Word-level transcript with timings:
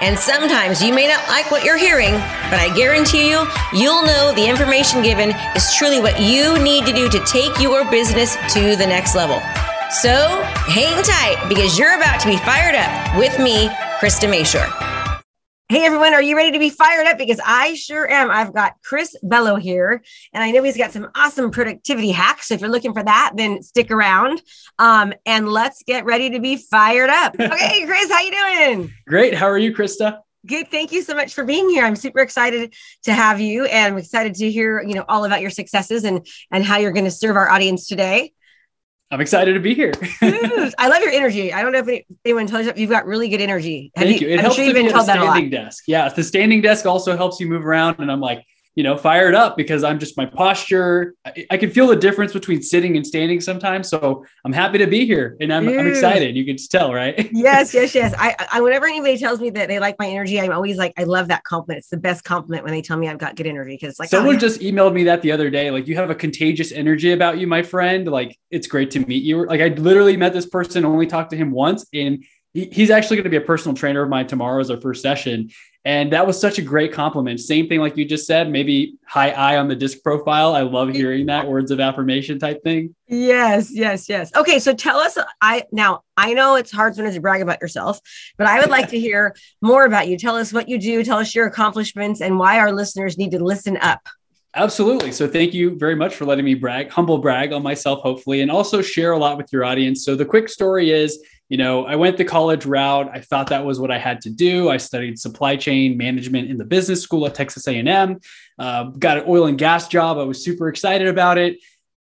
And 0.00 0.18
sometimes 0.18 0.82
you 0.82 0.92
may 0.92 1.08
not 1.08 1.26
like 1.28 1.50
what 1.50 1.64
you're 1.64 1.78
hearing, 1.78 2.12
but 2.50 2.60
I 2.60 2.72
guarantee 2.76 3.30
you, 3.30 3.46
you'll 3.72 4.04
know 4.04 4.32
the 4.34 4.46
information 4.46 5.02
given 5.02 5.30
is 5.54 5.74
truly 5.74 6.00
what 6.00 6.20
you 6.20 6.58
need 6.62 6.84
to 6.86 6.92
do 6.92 7.08
to 7.08 7.24
take 7.24 7.58
your 7.60 7.88
business 7.90 8.36
to 8.52 8.76
the 8.76 8.86
next 8.86 9.14
level. 9.14 9.40
So 10.02 10.42
hang 10.68 11.02
tight 11.02 11.48
because 11.48 11.78
you're 11.78 11.94
about 11.94 12.20
to 12.20 12.28
be 12.28 12.36
fired 12.38 12.74
up 12.74 13.16
with 13.16 13.38
me, 13.38 13.68
Krista 14.00 14.28
Mashore. 14.28 15.05
Hey 15.68 15.84
everyone, 15.84 16.14
are 16.14 16.22
you 16.22 16.36
ready 16.36 16.52
to 16.52 16.60
be 16.60 16.70
fired 16.70 17.08
up? 17.08 17.18
Because 17.18 17.40
I 17.44 17.74
sure 17.74 18.08
am. 18.08 18.30
I've 18.30 18.54
got 18.54 18.74
Chris 18.84 19.16
Bello 19.20 19.56
here, 19.56 20.00
and 20.32 20.44
I 20.44 20.52
know 20.52 20.62
he's 20.62 20.76
got 20.76 20.92
some 20.92 21.08
awesome 21.16 21.50
productivity 21.50 22.12
hacks. 22.12 22.46
So 22.46 22.54
if 22.54 22.60
you're 22.60 22.70
looking 22.70 22.92
for 22.92 23.02
that, 23.02 23.32
then 23.34 23.64
stick 23.64 23.90
around. 23.90 24.42
Um, 24.78 25.12
and 25.26 25.48
let's 25.48 25.82
get 25.82 26.04
ready 26.04 26.30
to 26.30 26.38
be 26.38 26.56
fired 26.56 27.10
up. 27.10 27.34
Okay, 27.56 27.84
Chris, 27.84 28.12
how 28.12 28.20
you 28.20 28.30
doing? 28.30 28.92
Great. 29.08 29.34
How 29.34 29.46
are 29.46 29.58
you, 29.58 29.74
Krista? 29.74 30.20
Good. 30.46 30.70
Thank 30.70 30.92
you 30.92 31.02
so 31.02 31.16
much 31.16 31.34
for 31.34 31.42
being 31.42 31.68
here. 31.68 31.84
I'm 31.84 31.96
super 31.96 32.20
excited 32.20 32.72
to 33.02 33.12
have 33.12 33.40
you, 33.40 33.64
and 33.64 33.94
I'm 33.94 33.98
excited 33.98 34.34
to 34.34 34.48
hear 34.48 34.80
you 34.82 34.94
know 34.94 35.04
all 35.08 35.24
about 35.24 35.40
your 35.40 35.50
successes 35.50 36.04
and 36.04 36.24
and 36.52 36.64
how 36.64 36.76
you're 36.76 36.92
going 36.92 37.06
to 37.06 37.10
serve 37.10 37.34
our 37.34 37.48
audience 37.48 37.88
today. 37.88 38.32
I'm 39.10 39.20
excited 39.20 39.54
to 39.54 39.60
be 39.60 39.72
here. 39.74 39.92
I 40.22 40.88
love 40.88 41.00
your 41.00 41.12
energy. 41.12 41.52
I 41.52 41.62
don't 41.62 41.70
know 41.70 41.78
if 41.86 42.04
anyone 42.24 42.46
tells 42.48 42.66
you 42.66 42.72
you've 42.76 42.90
got 42.90 43.06
really 43.06 43.28
good 43.28 43.40
energy. 43.40 43.92
Have 43.94 44.04
Thank 44.06 44.20
you. 44.20 44.26
you. 44.28 44.34
It 44.34 44.38
I'm 44.38 44.44
helps 44.44 44.56
sure 44.56 44.64
you've 44.64 44.74
been 44.74 44.90
told 44.90 45.06
that 45.06 45.18
a 45.20 45.24
lot. 45.24 45.48
desk. 45.50 45.84
Yeah, 45.86 46.08
the 46.08 46.24
standing 46.24 46.60
desk 46.60 46.86
also 46.86 47.16
helps 47.16 47.38
you 47.38 47.46
move 47.46 47.64
around, 47.64 48.00
and 48.00 48.10
I'm 48.10 48.20
like, 48.20 48.44
you 48.76 48.82
know, 48.82 48.94
fired 48.94 49.34
up 49.34 49.56
because 49.56 49.82
I'm 49.82 49.98
just 49.98 50.18
my 50.18 50.26
posture. 50.26 51.14
I, 51.24 51.46
I, 51.52 51.56
can 51.56 51.70
feel 51.70 51.86
the 51.86 51.96
difference 51.96 52.34
between 52.34 52.60
sitting 52.60 52.94
and 52.94 53.06
standing 53.06 53.40
sometimes. 53.40 53.88
So 53.88 54.26
I'm 54.44 54.52
happy 54.52 54.76
to 54.76 54.86
be 54.86 55.06
here 55.06 55.34
and 55.40 55.50
I'm, 55.50 55.66
I'm 55.66 55.86
excited. 55.86 56.36
You 56.36 56.44
can 56.44 56.58
just 56.58 56.70
tell, 56.70 56.92
right? 56.92 57.30
yes, 57.32 57.72
yes, 57.72 57.94
yes. 57.94 58.14
I, 58.18 58.36
I, 58.52 58.60
whenever 58.60 58.84
anybody 58.84 59.16
tells 59.16 59.40
me 59.40 59.48
that 59.48 59.68
they 59.68 59.78
like 59.78 59.98
my 59.98 60.06
energy, 60.06 60.38
I'm 60.38 60.52
always 60.52 60.76
like, 60.76 60.92
I 60.98 61.04
love 61.04 61.28
that 61.28 61.42
compliment. 61.44 61.78
It's 61.78 61.88
the 61.88 61.96
best 61.96 62.24
compliment 62.24 62.64
when 62.64 62.72
they 62.74 62.82
tell 62.82 62.98
me 62.98 63.08
I've 63.08 63.16
got 63.16 63.34
good 63.34 63.46
energy 63.46 63.78
because 63.80 63.98
like 63.98 64.10
someone 64.10 64.28
oh, 64.28 64.32
yeah. 64.32 64.40
just 64.40 64.60
emailed 64.60 64.92
me 64.92 65.04
that 65.04 65.22
the 65.22 65.32
other 65.32 65.48
day. 65.48 65.70
Like, 65.70 65.88
you 65.88 65.96
have 65.96 66.10
a 66.10 66.14
contagious 66.14 66.70
energy 66.70 67.12
about 67.12 67.38
you, 67.38 67.46
my 67.46 67.62
friend. 67.62 68.06
Like, 68.06 68.38
it's 68.50 68.66
great 68.66 68.90
to 68.90 69.00
meet 69.00 69.24
you. 69.24 69.46
Like, 69.46 69.62
I 69.62 69.68
literally 69.68 70.18
met 70.18 70.34
this 70.34 70.46
person, 70.46 70.84
only 70.84 71.06
talked 71.06 71.30
to 71.30 71.36
him 71.36 71.50
once, 71.50 71.86
and 71.94 72.22
he's 72.52 72.90
actually 72.90 73.16
going 73.16 73.24
to 73.24 73.30
be 73.30 73.36
a 73.36 73.40
personal 73.40 73.74
trainer 73.74 74.02
of 74.02 74.08
mine 74.08 74.26
tomorrow 74.26 74.60
as 74.60 74.70
our 74.70 74.80
first 74.80 75.02
session 75.02 75.50
and 75.86 76.12
that 76.12 76.26
was 76.26 76.38
such 76.38 76.58
a 76.58 76.62
great 76.62 76.92
compliment. 76.92 77.38
Same 77.38 77.68
thing, 77.68 77.78
like 77.78 77.96
you 77.96 78.04
just 78.04 78.26
said, 78.26 78.50
maybe 78.50 78.96
high 79.06 79.30
I 79.30 79.56
on 79.56 79.68
the 79.68 79.76
disc 79.76 80.02
profile. 80.02 80.52
I 80.52 80.62
love 80.62 80.88
hearing 80.88 81.26
that 81.26 81.46
words 81.46 81.70
of 81.70 81.78
affirmation 81.78 82.40
type 82.40 82.64
thing. 82.64 82.92
Yes, 83.06 83.70
yes, 83.72 84.08
yes. 84.08 84.34
Okay, 84.34 84.58
so 84.58 84.74
tell 84.74 84.98
us. 84.98 85.16
I 85.40 85.62
now 85.70 86.02
I 86.16 86.34
know 86.34 86.56
it's 86.56 86.72
hard 86.72 86.96
sometimes 86.96 87.14
to 87.14 87.20
brag 87.20 87.40
about 87.40 87.62
yourself, 87.62 88.00
but 88.36 88.48
I 88.48 88.58
would 88.58 88.68
like 88.68 88.88
to 88.88 88.98
hear 88.98 89.36
more 89.62 89.84
about 89.84 90.08
you. 90.08 90.18
Tell 90.18 90.34
us 90.34 90.52
what 90.52 90.68
you 90.68 90.76
do. 90.76 91.04
Tell 91.04 91.18
us 91.18 91.32
your 91.36 91.46
accomplishments 91.46 92.20
and 92.20 92.36
why 92.36 92.58
our 92.58 92.72
listeners 92.72 93.16
need 93.16 93.30
to 93.30 93.38
listen 93.38 93.76
up. 93.76 94.00
Absolutely. 94.56 95.12
So 95.12 95.28
thank 95.28 95.54
you 95.54 95.78
very 95.78 95.94
much 95.94 96.16
for 96.16 96.24
letting 96.24 96.44
me 96.44 96.54
brag, 96.54 96.90
humble 96.90 97.18
brag 97.18 97.52
on 97.52 97.62
myself, 97.62 98.00
hopefully, 98.00 98.40
and 98.40 98.50
also 98.50 98.82
share 98.82 99.12
a 99.12 99.18
lot 99.18 99.36
with 99.36 99.52
your 99.52 99.64
audience. 99.64 100.04
So 100.04 100.16
the 100.16 100.24
quick 100.24 100.48
story 100.48 100.90
is 100.90 101.22
you 101.48 101.56
know, 101.56 101.86
I 101.86 101.96
went 101.96 102.16
the 102.16 102.24
college 102.24 102.66
route. 102.66 103.08
I 103.12 103.20
thought 103.20 103.48
that 103.48 103.64
was 103.64 103.78
what 103.78 103.90
I 103.90 103.98
had 103.98 104.20
to 104.22 104.30
do. 104.30 104.68
I 104.68 104.78
studied 104.78 105.18
supply 105.18 105.56
chain 105.56 105.96
management 105.96 106.50
in 106.50 106.56
the 106.56 106.64
business 106.64 107.02
school 107.02 107.26
at 107.26 107.34
Texas 107.34 107.68
A&M. 107.68 108.20
Uh, 108.58 108.84
got 108.84 109.18
an 109.18 109.24
oil 109.28 109.46
and 109.46 109.56
gas 109.56 109.86
job. 109.86 110.18
I 110.18 110.24
was 110.24 110.42
super 110.42 110.68
excited 110.68 111.06
about 111.06 111.38
it. 111.38 111.58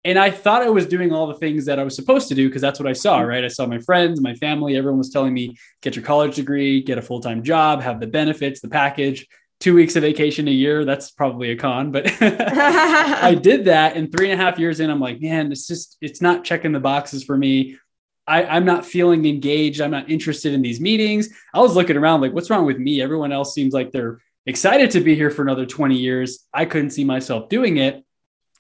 And 0.07 0.19
I 0.19 0.31
thought 0.31 0.63
I 0.63 0.69
was 0.69 0.87
doing 0.87 1.13
all 1.13 1.27
the 1.27 1.35
things 1.35 1.65
that 1.65 1.79
I 1.79 1.85
was 1.85 1.97
supposed 1.97 2.29
to 2.29 2.35
do 2.35 2.49
because 2.49 2.61
that's 2.61 2.79
what 2.79 2.89
I 2.89 2.93
saw, 2.93 3.21
right? 3.21 3.43
I 3.43 3.49
saw 3.49 3.67
my 3.67 3.79
friends, 3.79 4.21
my 4.21 4.35
family, 4.35 4.77
everyone 4.77 4.99
was 4.99 5.11
telling 5.11 5.33
me, 5.33 5.57
get 5.81 5.97
your 5.97 6.05
college 6.05 6.37
degree, 6.37 6.83
get 6.83 6.99
a 6.99 7.03
full 7.03 7.21
time 7.21 7.43
job, 7.43 7.81
have 7.81 8.01
the 8.01 8.07
benefits, 8.07 8.61
the 8.61 8.69
package, 8.69 9.27
two 9.61 9.75
weeks 9.75 9.97
of 9.97 10.03
vacation 10.03 10.47
a 10.47 10.51
year. 10.51 10.85
That's 10.85 11.11
probably 11.11 11.53
a 11.53 11.57
con, 11.57 11.91
but 11.91 12.05
I 12.21 13.35
did 13.43 13.65
that. 13.65 13.97
And 13.97 14.13
three 14.13 14.31
and 14.31 14.39
a 14.39 14.45
half 14.45 14.59
years 14.59 14.81
in, 14.81 14.91
I'm 14.91 15.01
like, 15.01 15.23
man, 15.23 15.51
it's 15.51 15.67
just, 15.67 15.97
it's 16.03 16.21
not 16.21 16.45
checking 16.45 16.73
the 16.73 16.81
boxes 16.81 17.25
for 17.25 17.37
me. 17.37 17.79
I, 18.27 18.45
I'm 18.45 18.65
not 18.65 18.87
feeling 18.87 19.27
engaged. 19.27 19.81
I'm 19.81 19.91
not 19.91 20.11
interested 20.11 20.55
in 20.55 20.63
these 20.63 20.81
meetings. 20.81 21.29
I 21.53 21.61
was 21.61 21.75
looking 21.75 21.97
around 21.97 22.21
like, 22.21 22.33
what's 22.33 22.51
wrong 22.51 22.65
with 22.65 22.79
me? 22.79 23.03
Everyone 23.03 23.33
else 23.33 23.55
seems 23.55 23.75
like 23.75 23.93
they're 23.93 24.21
excited 24.47 24.91
to 24.93 25.01
be 25.01 25.15
here 25.15 25.31
for 25.31 25.43
another 25.43 25.67
20 25.67 25.97
years. 25.97 26.47
I 26.53 26.65
couldn't 26.65 26.91
see 26.91 27.05
myself 27.05 27.49
doing 27.49 27.77
it. 27.79 28.05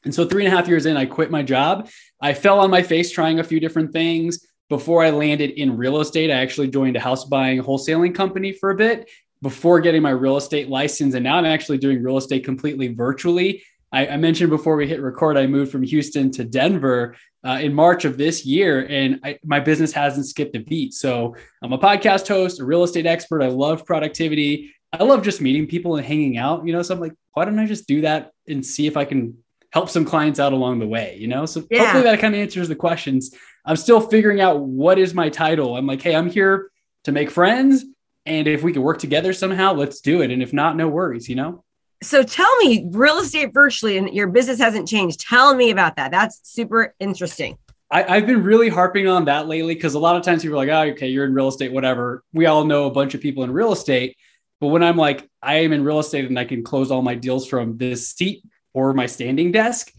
And 0.04 0.14
so, 0.14 0.26
three 0.26 0.44
and 0.44 0.52
a 0.52 0.56
half 0.56 0.68
years 0.68 0.84
in, 0.84 0.96
I 0.96 1.06
quit 1.06 1.30
my 1.30 1.42
job. 1.42 1.88
I 2.20 2.34
fell 2.34 2.60
on 2.60 2.70
my 2.70 2.82
face 2.82 3.10
trying 3.10 3.40
a 3.40 3.44
few 3.44 3.58
different 3.58 3.92
things. 3.92 4.46
Before 4.68 5.02
I 5.02 5.10
landed 5.10 5.50
in 5.50 5.76
real 5.76 6.00
estate, 6.00 6.30
I 6.30 6.40
actually 6.40 6.68
joined 6.68 6.96
a 6.96 7.00
house 7.00 7.24
buying 7.24 7.62
wholesaling 7.62 8.14
company 8.14 8.52
for 8.52 8.70
a 8.70 8.76
bit 8.76 9.10
before 9.42 9.80
getting 9.80 10.02
my 10.02 10.10
real 10.10 10.36
estate 10.36 10.68
license. 10.68 11.14
And 11.14 11.24
now 11.24 11.36
I'm 11.36 11.44
actually 11.44 11.78
doing 11.78 12.02
real 12.02 12.16
estate 12.16 12.44
completely 12.44 12.88
virtually. 12.88 13.62
I, 13.94 14.08
I 14.08 14.16
mentioned 14.16 14.50
before 14.50 14.74
we 14.74 14.88
hit 14.88 15.00
record, 15.00 15.36
I 15.36 15.46
moved 15.46 15.70
from 15.70 15.84
Houston 15.84 16.32
to 16.32 16.44
Denver 16.44 17.14
uh, 17.46 17.58
in 17.62 17.72
March 17.72 18.04
of 18.04 18.18
this 18.18 18.44
year, 18.44 18.84
and 18.90 19.20
I, 19.22 19.38
my 19.44 19.60
business 19.60 19.92
hasn't 19.92 20.26
skipped 20.26 20.56
a 20.56 20.60
beat. 20.60 20.94
So 20.94 21.36
I'm 21.62 21.72
a 21.72 21.78
podcast 21.78 22.26
host, 22.26 22.60
a 22.60 22.64
real 22.64 22.82
estate 22.82 23.06
expert. 23.06 23.40
I 23.40 23.46
love 23.46 23.86
productivity. 23.86 24.74
I 24.92 25.04
love 25.04 25.22
just 25.22 25.40
meeting 25.40 25.68
people 25.68 25.94
and 25.94 26.04
hanging 26.04 26.36
out. 26.36 26.66
You 26.66 26.72
know, 26.72 26.82
so 26.82 26.94
I'm 26.94 27.00
like, 27.00 27.14
why 27.34 27.44
don't 27.44 27.58
I 27.58 27.66
just 27.66 27.86
do 27.86 28.00
that 28.00 28.32
and 28.48 28.66
see 28.66 28.88
if 28.88 28.96
I 28.96 29.04
can 29.04 29.38
help 29.72 29.88
some 29.88 30.04
clients 30.04 30.40
out 30.40 30.52
along 30.52 30.80
the 30.80 30.88
way? 30.88 31.16
You 31.20 31.28
know, 31.28 31.46
so 31.46 31.64
yeah. 31.70 31.84
hopefully 31.84 32.02
that 32.02 32.18
kind 32.18 32.34
of 32.34 32.40
answers 32.40 32.68
the 32.68 32.74
questions. 32.74 33.32
I'm 33.64 33.76
still 33.76 34.00
figuring 34.00 34.40
out 34.40 34.60
what 34.60 34.98
is 34.98 35.14
my 35.14 35.28
title. 35.28 35.76
I'm 35.76 35.86
like, 35.86 36.02
hey, 36.02 36.16
I'm 36.16 36.28
here 36.28 36.70
to 37.04 37.12
make 37.12 37.30
friends. 37.30 37.84
And 38.26 38.48
if 38.48 38.62
we 38.62 38.72
can 38.72 38.82
work 38.82 38.98
together 38.98 39.32
somehow, 39.32 39.74
let's 39.74 40.00
do 40.00 40.22
it. 40.22 40.30
And 40.30 40.42
if 40.42 40.52
not, 40.52 40.76
no 40.76 40.88
worries, 40.88 41.28
you 41.28 41.36
know? 41.36 41.63
So 42.04 42.22
tell 42.22 42.54
me 42.58 42.88
real 42.90 43.18
estate 43.18 43.52
virtually 43.52 43.96
and 43.96 44.08
your 44.10 44.28
business 44.28 44.58
hasn't 44.58 44.88
changed. 44.88 45.20
Tell 45.20 45.54
me 45.54 45.70
about 45.70 45.96
that. 45.96 46.10
That's 46.10 46.40
super 46.42 46.94
interesting. 47.00 47.58
I, 47.90 48.16
have 48.16 48.26
been 48.26 48.42
really 48.42 48.68
harping 48.68 49.06
on 49.06 49.26
that 49.26 49.46
lately 49.46 49.74
because 49.74 49.94
a 49.94 50.00
lot 50.00 50.16
of 50.16 50.22
times 50.22 50.42
people 50.42 50.60
are 50.60 50.66
like 50.66 50.68
oh 50.68 50.92
okay 50.92 51.06
you're 51.06 51.24
in 51.24 51.34
real 51.34 51.48
estate 51.48 51.72
whatever. 51.72 52.24
We 52.32 52.46
all 52.46 52.64
know 52.64 52.86
a 52.86 52.90
bunch 52.90 53.14
of 53.14 53.20
people 53.20 53.44
in 53.44 53.52
real 53.52 53.72
estate 53.72 54.16
but 54.60 54.68
when 54.68 54.82
i'm 54.82 54.96
like 54.96 55.28
i 55.42 55.56
am 55.56 55.72
in 55.72 55.84
real 55.84 55.98
estate 55.98 56.24
and 56.24 56.38
i 56.38 56.44
can 56.44 56.62
close 56.62 56.90
all 56.90 57.02
my 57.02 57.14
deals 57.14 57.46
from 57.46 57.76
this 57.76 58.08
seat 58.08 58.42
or 58.72 58.94
my 58.94 59.06
standing 59.06 59.52
desk 59.52 59.92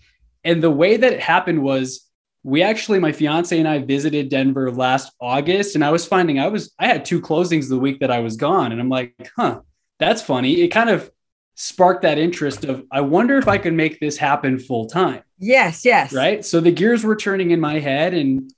and 0.43 0.61
the 0.63 0.72
way 0.72 0.97
that 0.97 1.13
it 1.13 1.19
happened 1.19 1.61
was 1.61 2.09
we 2.43 2.63
actually 2.63 2.99
my 2.99 3.11
fiance 3.11 3.57
and 3.57 3.67
i 3.67 3.77
visited 3.77 4.29
denver 4.29 4.72
last 4.72 5.13
august 5.19 5.75
and 5.75 5.83
i 5.83 5.91
was 5.91 6.05
finding 6.05 6.39
i 6.39 6.47
was 6.47 6.73
i 6.79 6.87
had 6.87 7.05
two 7.05 7.22
closings 7.22 7.69
the 7.69 7.77
week 7.77 7.99
that 7.99 8.11
i 8.11 8.19
was 8.19 8.37
gone 8.37 8.72
and 8.72 8.81
i'm 8.81 8.89
like 8.89 9.13
huh 9.35 9.59
that's 9.99 10.22
funny. 10.22 10.61
It 10.61 10.69
kind 10.69 10.89
of 10.89 11.09
sparked 11.55 12.01
that 12.03 12.17
interest 12.17 12.66
of 12.66 12.85
I 12.91 13.01
wonder 13.01 13.38
if 13.38 13.47
I 13.47 13.57
could 13.57 13.73
make 13.73 13.99
this 13.99 14.17
happen 14.17 14.59
full 14.59 14.88
time. 14.88 15.23
Yes, 15.39 15.83
yes. 15.85 16.13
Right. 16.13 16.45
So 16.45 16.59
the 16.59 16.71
gears 16.71 17.03
were 17.03 17.16
turning 17.16 17.51
in 17.51 17.59
my 17.59 17.79
head 17.79 18.13
and 18.13 18.53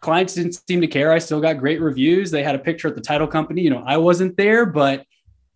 clients 0.00 0.34
didn't 0.34 0.60
seem 0.66 0.80
to 0.80 0.86
care. 0.86 1.12
I 1.12 1.18
still 1.18 1.40
got 1.40 1.58
great 1.58 1.80
reviews. 1.80 2.30
They 2.30 2.42
had 2.42 2.54
a 2.54 2.58
picture 2.58 2.88
at 2.88 2.94
the 2.94 3.00
title 3.00 3.26
company. 3.26 3.62
You 3.62 3.70
know, 3.70 3.82
I 3.86 3.96
wasn't 3.96 4.36
there, 4.36 4.66
but 4.66 5.04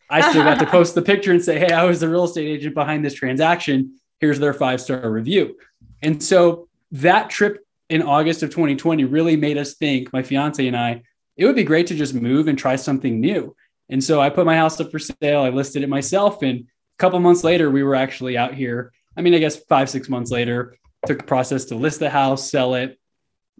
I 0.08 0.30
still 0.30 0.44
got 0.44 0.58
to 0.60 0.66
post 0.70 0.94
the 0.94 1.02
picture 1.02 1.32
and 1.32 1.42
say, 1.42 1.58
Hey, 1.58 1.72
I 1.72 1.84
was 1.84 2.00
the 2.00 2.08
real 2.08 2.24
estate 2.24 2.46
agent 2.46 2.74
behind 2.74 3.04
this 3.04 3.14
transaction. 3.14 3.98
Here's 4.20 4.38
their 4.38 4.54
five 4.54 4.80
star 4.80 5.10
review. 5.10 5.56
And 6.02 6.22
so 6.22 6.68
that 6.92 7.30
trip 7.30 7.66
in 7.88 8.02
August 8.02 8.42
of 8.42 8.50
2020 8.50 9.04
really 9.04 9.36
made 9.36 9.58
us 9.58 9.74
think, 9.74 10.12
my 10.12 10.22
fiance 10.22 10.66
and 10.66 10.76
I, 10.76 11.02
it 11.36 11.44
would 11.46 11.56
be 11.56 11.64
great 11.64 11.88
to 11.88 11.94
just 11.94 12.14
move 12.14 12.46
and 12.46 12.56
try 12.56 12.76
something 12.76 13.20
new. 13.20 13.56
And 13.88 14.02
so 14.02 14.20
I 14.20 14.30
put 14.30 14.46
my 14.46 14.56
house 14.56 14.80
up 14.80 14.90
for 14.90 14.98
sale. 14.98 15.42
I 15.42 15.50
listed 15.50 15.82
it 15.82 15.88
myself 15.88 16.42
and 16.42 16.66
a 16.96 16.98
couple 16.98 17.18
months 17.20 17.44
later, 17.44 17.70
we 17.70 17.82
were 17.82 17.94
actually 17.94 18.36
out 18.36 18.54
here. 18.54 18.92
I 19.16 19.22
mean, 19.22 19.34
I 19.34 19.38
guess 19.38 19.56
five, 19.56 19.90
six 19.90 20.08
months 20.08 20.30
later, 20.30 20.76
took 21.06 21.18
the 21.18 21.24
process 21.24 21.66
to 21.66 21.74
list 21.74 22.00
the 22.00 22.10
house, 22.10 22.50
sell 22.50 22.74
it, 22.74 22.98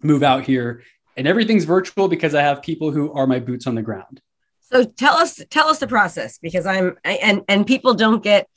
move 0.01 0.23
out 0.23 0.43
here. 0.45 0.83
And 1.17 1.27
everything's 1.27 1.65
virtual 1.65 2.07
because 2.07 2.35
I 2.35 2.41
have 2.41 2.61
people 2.61 2.91
who 2.91 3.11
are 3.13 3.27
my 3.27 3.39
boots 3.39 3.67
on 3.67 3.75
the 3.75 3.81
ground. 3.81 4.21
So 4.61 4.83
tell 4.83 5.15
us, 5.15 5.41
tell 5.49 5.67
us 5.67 5.79
the 5.79 5.87
process 5.87 6.39
because 6.39 6.65
I'm 6.65 6.97
and 7.03 7.43
and 7.47 7.67
people 7.67 7.93
don't 7.93 8.23
get 8.23 8.49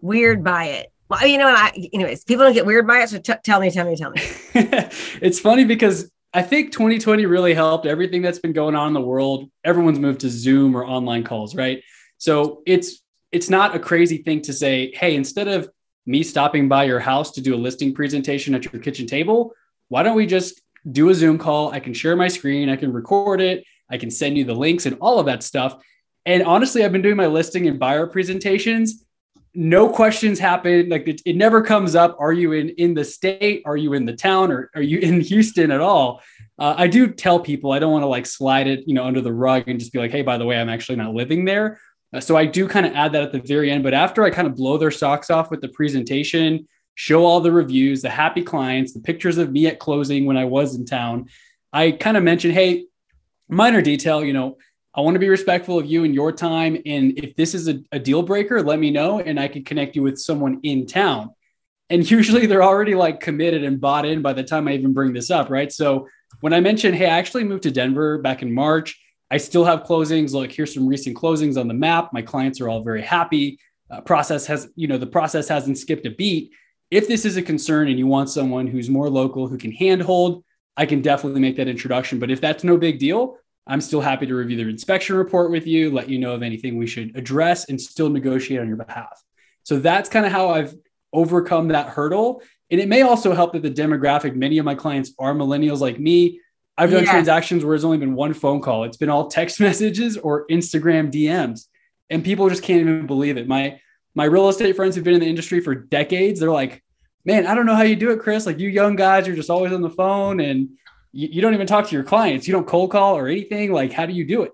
weird 0.00 0.42
by 0.42 0.66
it. 0.66 0.92
Well, 1.08 1.26
you 1.26 1.38
know, 1.38 1.48
I, 1.48 1.70
anyways, 1.92 2.24
people 2.24 2.44
don't 2.44 2.54
get 2.54 2.66
weird 2.66 2.86
by 2.86 3.02
it. 3.02 3.08
So 3.08 3.18
t- 3.18 3.32
tell 3.44 3.60
me, 3.60 3.70
tell 3.70 3.86
me, 3.86 3.96
tell 3.96 4.10
me. 4.10 4.20
it's 4.54 5.38
funny 5.38 5.64
because 5.64 6.10
I 6.32 6.42
think 6.42 6.72
2020 6.72 7.26
really 7.26 7.54
helped 7.54 7.86
everything 7.86 8.20
that's 8.20 8.40
been 8.40 8.52
going 8.52 8.74
on 8.74 8.88
in 8.88 8.94
the 8.94 9.00
world. 9.00 9.50
Everyone's 9.62 10.00
moved 10.00 10.20
to 10.20 10.28
Zoom 10.28 10.76
or 10.76 10.84
online 10.84 11.22
calls, 11.22 11.54
right? 11.54 11.82
So 12.18 12.62
it's 12.66 13.03
it's 13.34 13.50
not 13.50 13.74
a 13.74 13.78
crazy 13.78 14.18
thing 14.18 14.40
to 14.42 14.52
say, 14.52 14.92
hey, 14.94 15.16
instead 15.16 15.48
of 15.48 15.68
me 16.06 16.22
stopping 16.22 16.68
by 16.68 16.84
your 16.84 17.00
house 17.00 17.30
to 17.32 17.40
do 17.40 17.54
a 17.54 17.56
listing 17.56 17.94
presentation 17.94 18.54
at 18.54 18.70
your 18.70 18.80
kitchen 18.82 19.06
table. 19.06 19.54
Why 19.88 20.02
don't 20.02 20.16
we 20.16 20.26
just 20.26 20.60
do 20.90 21.08
a 21.08 21.14
Zoom 21.14 21.38
call? 21.38 21.72
I 21.72 21.80
can 21.80 21.94
share 21.94 22.16
my 22.16 22.28
screen, 22.28 22.68
I 22.68 22.76
can 22.76 22.92
record 22.92 23.40
it, 23.40 23.64
I 23.90 23.96
can 23.96 24.10
send 24.10 24.36
you 24.36 24.44
the 24.44 24.54
links 24.54 24.86
and 24.86 24.96
all 25.00 25.18
of 25.18 25.26
that 25.26 25.42
stuff. 25.42 25.82
And 26.26 26.42
honestly, 26.42 26.84
I've 26.84 26.92
been 26.92 27.02
doing 27.02 27.16
my 27.16 27.26
listing 27.26 27.68
and 27.68 27.78
buyer 27.78 28.06
presentations. 28.06 29.04
No 29.54 29.88
questions 29.88 30.38
happen. 30.38 30.88
Like 30.88 31.06
it, 31.06 31.20
it 31.24 31.36
never 31.36 31.62
comes 31.62 31.94
up. 31.94 32.16
Are 32.18 32.32
you 32.32 32.52
in 32.52 32.70
in 32.70 32.94
the 32.94 33.04
state? 33.04 33.62
Are 33.66 33.76
you 33.76 33.92
in 33.92 34.04
the 34.04 34.14
town? 34.14 34.50
Or 34.50 34.70
are 34.74 34.82
you 34.82 34.98
in 35.08 35.20
Houston 35.20 35.70
at 35.70 35.80
all? 35.80 36.22
Uh, 36.58 36.74
I 36.76 36.86
do 36.86 37.08
tell 37.08 37.40
people 37.40 37.72
I 37.72 37.78
don't 37.78 37.92
want 37.92 38.02
to 38.02 38.08
like 38.08 38.26
slide 38.26 38.66
it, 38.66 38.84
you 38.86 38.94
know, 38.94 39.04
under 39.04 39.20
the 39.20 39.32
rug 39.32 39.64
and 39.68 39.78
just 39.78 39.92
be 39.92 39.98
like, 39.98 40.10
hey, 40.10 40.22
by 40.22 40.38
the 40.38 40.44
way, 40.44 40.58
I'm 40.58 40.68
actually 40.68 40.96
not 40.96 41.14
living 41.14 41.44
there. 41.44 41.78
Uh, 42.14 42.20
so 42.20 42.36
I 42.36 42.46
do 42.46 42.68
kind 42.68 42.86
of 42.86 42.94
add 42.94 43.12
that 43.12 43.22
at 43.22 43.32
the 43.32 43.40
very 43.40 43.70
end. 43.70 43.82
But 43.82 43.92
after 43.92 44.22
I 44.22 44.30
kind 44.30 44.46
of 44.46 44.54
blow 44.54 44.78
their 44.78 44.92
socks 44.92 45.30
off 45.30 45.50
with 45.50 45.60
the 45.60 45.68
presentation, 45.68 46.68
show 46.94 47.24
all 47.24 47.40
the 47.40 47.50
reviews, 47.50 48.02
the 48.02 48.10
happy 48.10 48.42
clients, 48.42 48.92
the 48.92 49.00
pictures 49.00 49.36
of 49.36 49.50
me 49.50 49.66
at 49.66 49.80
closing 49.80 50.24
when 50.24 50.36
I 50.36 50.44
was 50.44 50.76
in 50.76 50.86
town, 50.86 51.26
I 51.72 51.90
kind 51.90 52.16
of 52.16 52.22
mention, 52.22 52.52
hey, 52.52 52.86
minor 53.48 53.82
detail, 53.82 54.24
you 54.24 54.32
know, 54.32 54.58
I 54.94 55.00
want 55.00 55.16
to 55.16 55.20
be 55.20 55.28
respectful 55.28 55.76
of 55.76 55.86
you 55.86 56.04
and 56.04 56.14
your 56.14 56.30
time. 56.30 56.76
And 56.86 57.18
if 57.18 57.34
this 57.34 57.52
is 57.52 57.66
a, 57.66 57.82
a 57.90 57.98
deal 57.98 58.22
breaker, 58.22 58.62
let 58.62 58.78
me 58.78 58.92
know 58.92 59.18
and 59.18 59.40
I 59.40 59.48
can 59.48 59.64
connect 59.64 59.96
you 59.96 60.02
with 60.02 60.18
someone 60.18 60.60
in 60.62 60.86
town. 60.86 61.30
And 61.90 62.08
usually 62.10 62.46
they're 62.46 62.62
already 62.62 62.94
like 62.94 63.18
committed 63.18 63.64
and 63.64 63.80
bought 63.80 64.06
in 64.06 64.22
by 64.22 64.34
the 64.34 64.44
time 64.44 64.68
I 64.68 64.74
even 64.74 64.92
bring 64.92 65.12
this 65.12 65.32
up. 65.32 65.50
Right. 65.50 65.72
So 65.72 66.06
when 66.40 66.52
I 66.52 66.60
mentioned, 66.60 66.94
hey, 66.94 67.06
I 67.06 67.18
actually 67.18 67.42
moved 67.42 67.64
to 67.64 67.72
Denver 67.72 68.18
back 68.18 68.42
in 68.42 68.54
March, 68.54 69.00
I 69.30 69.38
still 69.38 69.64
have 69.64 69.84
closings. 69.84 70.32
Look, 70.32 70.52
here's 70.52 70.74
some 70.74 70.86
recent 70.86 71.16
closings 71.16 71.58
on 71.58 71.68
the 71.68 71.74
map. 71.74 72.12
My 72.12 72.22
clients 72.22 72.60
are 72.60 72.68
all 72.68 72.82
very 72.82 73.02
happy. 73.02 73.58
Uh, 73.90 74.00
process 74.00 74.46
has, 74.46 74.68
you 74.76 74.88
know, 74.88 74.98
the 74.98 75.06
process 75.06 75.48
hasn't 75.48 75.78
skipped 75.78 76.06
a 76.06 76.10
beat. 76.10 76.52
If 76.90 77.08
this 77.08 77.24
is 77.24 77.36
a 77.36 77.42
concern 77.42 77.88
and 77.88 77.98
you 77.98 78.06
want 78.06 78.30
someone 78.30 78.66
who's 78.66 78.88
more 78.88 79.10
local 79.10 79.48
who 79.48 79.58
can 79.58 79.72
handhold, 79.72 80.44
I 80.76 80.86
can 80.86 81.02
definitely 81.02 81.40
make 81.40 81.56
that 81.56 81.68
introduction. 81.68 82.18
But 82.18 82.30
if 82.30 82.40
that's 82.40 82.64
no 82.64 82.76
big 82.76 82.98
deal, 82.98 83.36
I'm 83.66 83.80
still 83.80 84.00
happy 84.00 84.26
to 84.26 84.34
review 84.34 84.56
the 84.56 84.68
inspection 84.68 85.16
report 85.16 85.50
with 85.50 85.66
you, 85.66 85.90
let 85.90 86.08
you 86.08 86.18
know 86.18 86.32
of 86.32 86.42
anything 86.42 86.76
we 86.76 86.86
should 86.86 87.16
address, 87.16 87.68
and 87.68 87.80
still 87.80 88.10
negotiate 88.10 88.60
on 88.60 88.68
your 88.68 88.76
behalf. 88.76 89.22
So 89.62 89.78
that's 89.78 90.08
kind 90.08 90.26
of 90.26 90.32
how 90.32 90.50
I've 90.50 90.74
overcome 91.12 91.68
that 91.68 91.88
hurdle. 91.88 92.42
And 92.70 92.80
it 92.80 92.88
may 92.88 93.02
also 93.02 93.34
help 93.34 93.52
that 93.52 93.62
the 93.62 93.70
demographic, 93.70 94.34
many 94.34 94.58
of 94.58 94.64
my 94.64 94.74
clients 94.74 95.12
are 95.18 95.32
millennials 95.32 95.80
like 95.80 95.98
me. 95.98 96.40
I've 96.76 96.90
done 96.90 97.04
yeah. 97.04 97.10
transactions 97.10 97.64
where 97.64 97.74
it's 97.74 97.84
only 97.84 97.98
been 97.98 98.14
one 98.14 98.34
phone 98.34 98.60
call. 98.60 98.84
It's 98.84 98.96
been 98.96 99.10
all 99.10 99.28
text 99.28 99.60
messages 99.60 100.16
or 100.16 100.46
Instagram 100.48 101.12
DMs. 101.12 101.66
And 102.10 102.24
people 102.24 102.48
just 102.48 102.62
can't 102.62 102.80
even 102.80 103.06
believe 103.06 103.36
it. 103.36 103.48
My 103.48 103.80
my 104.16 104.24
real 104.24 104.48
estate 104.48 104.76
friends 104.76 104.94
who've 104.94 105.04
been 105.04 105.14
in 105.14 105.20
the 105.20 105.28
industry 105.28 105.60
for 105.60 105.74
decades, 105.74 106.38
they're 106.38 106.50
like, 106.50 106.84
man, 107.24 107.46
I 107.46 107.54
don't 107.54 107.66
know 107.66 107.74
how 107.74 107.82
you 107.82 107.96
do 107.96 108.10
it, 108.10 108.20
Chris. 108.20 108.46
Like 108.46 108.58
you 108.58 108.68
young 108.68 108.94
guys 108.94 109.26
you're 109.26 109.34
just 109.34 109.50
always 109.50 109.72
on 109.72 109.82
the 109.82 109.90
phone 109.90 110.40
and 110.40 110.70
you, 111.12 111.28
you 111.32 111.42
don't 111.42 111.54
even 111.54 111.66
talk 111.66 111.88
to 111.88 111.94
your 111.94 112.04
clients. 112.04 112.46
You 112.46 112.52
don't 112.52 112.66
cold 112.66 112.90
call 112.90 113.16
or 113.16 113.26
anything. 113.26 113.72
Like, 113.72 113.92
how 113.92 114.06
do 114.06 114.12
you 114.12 114.24
do 114.24 114.42
it? 114.42 114.52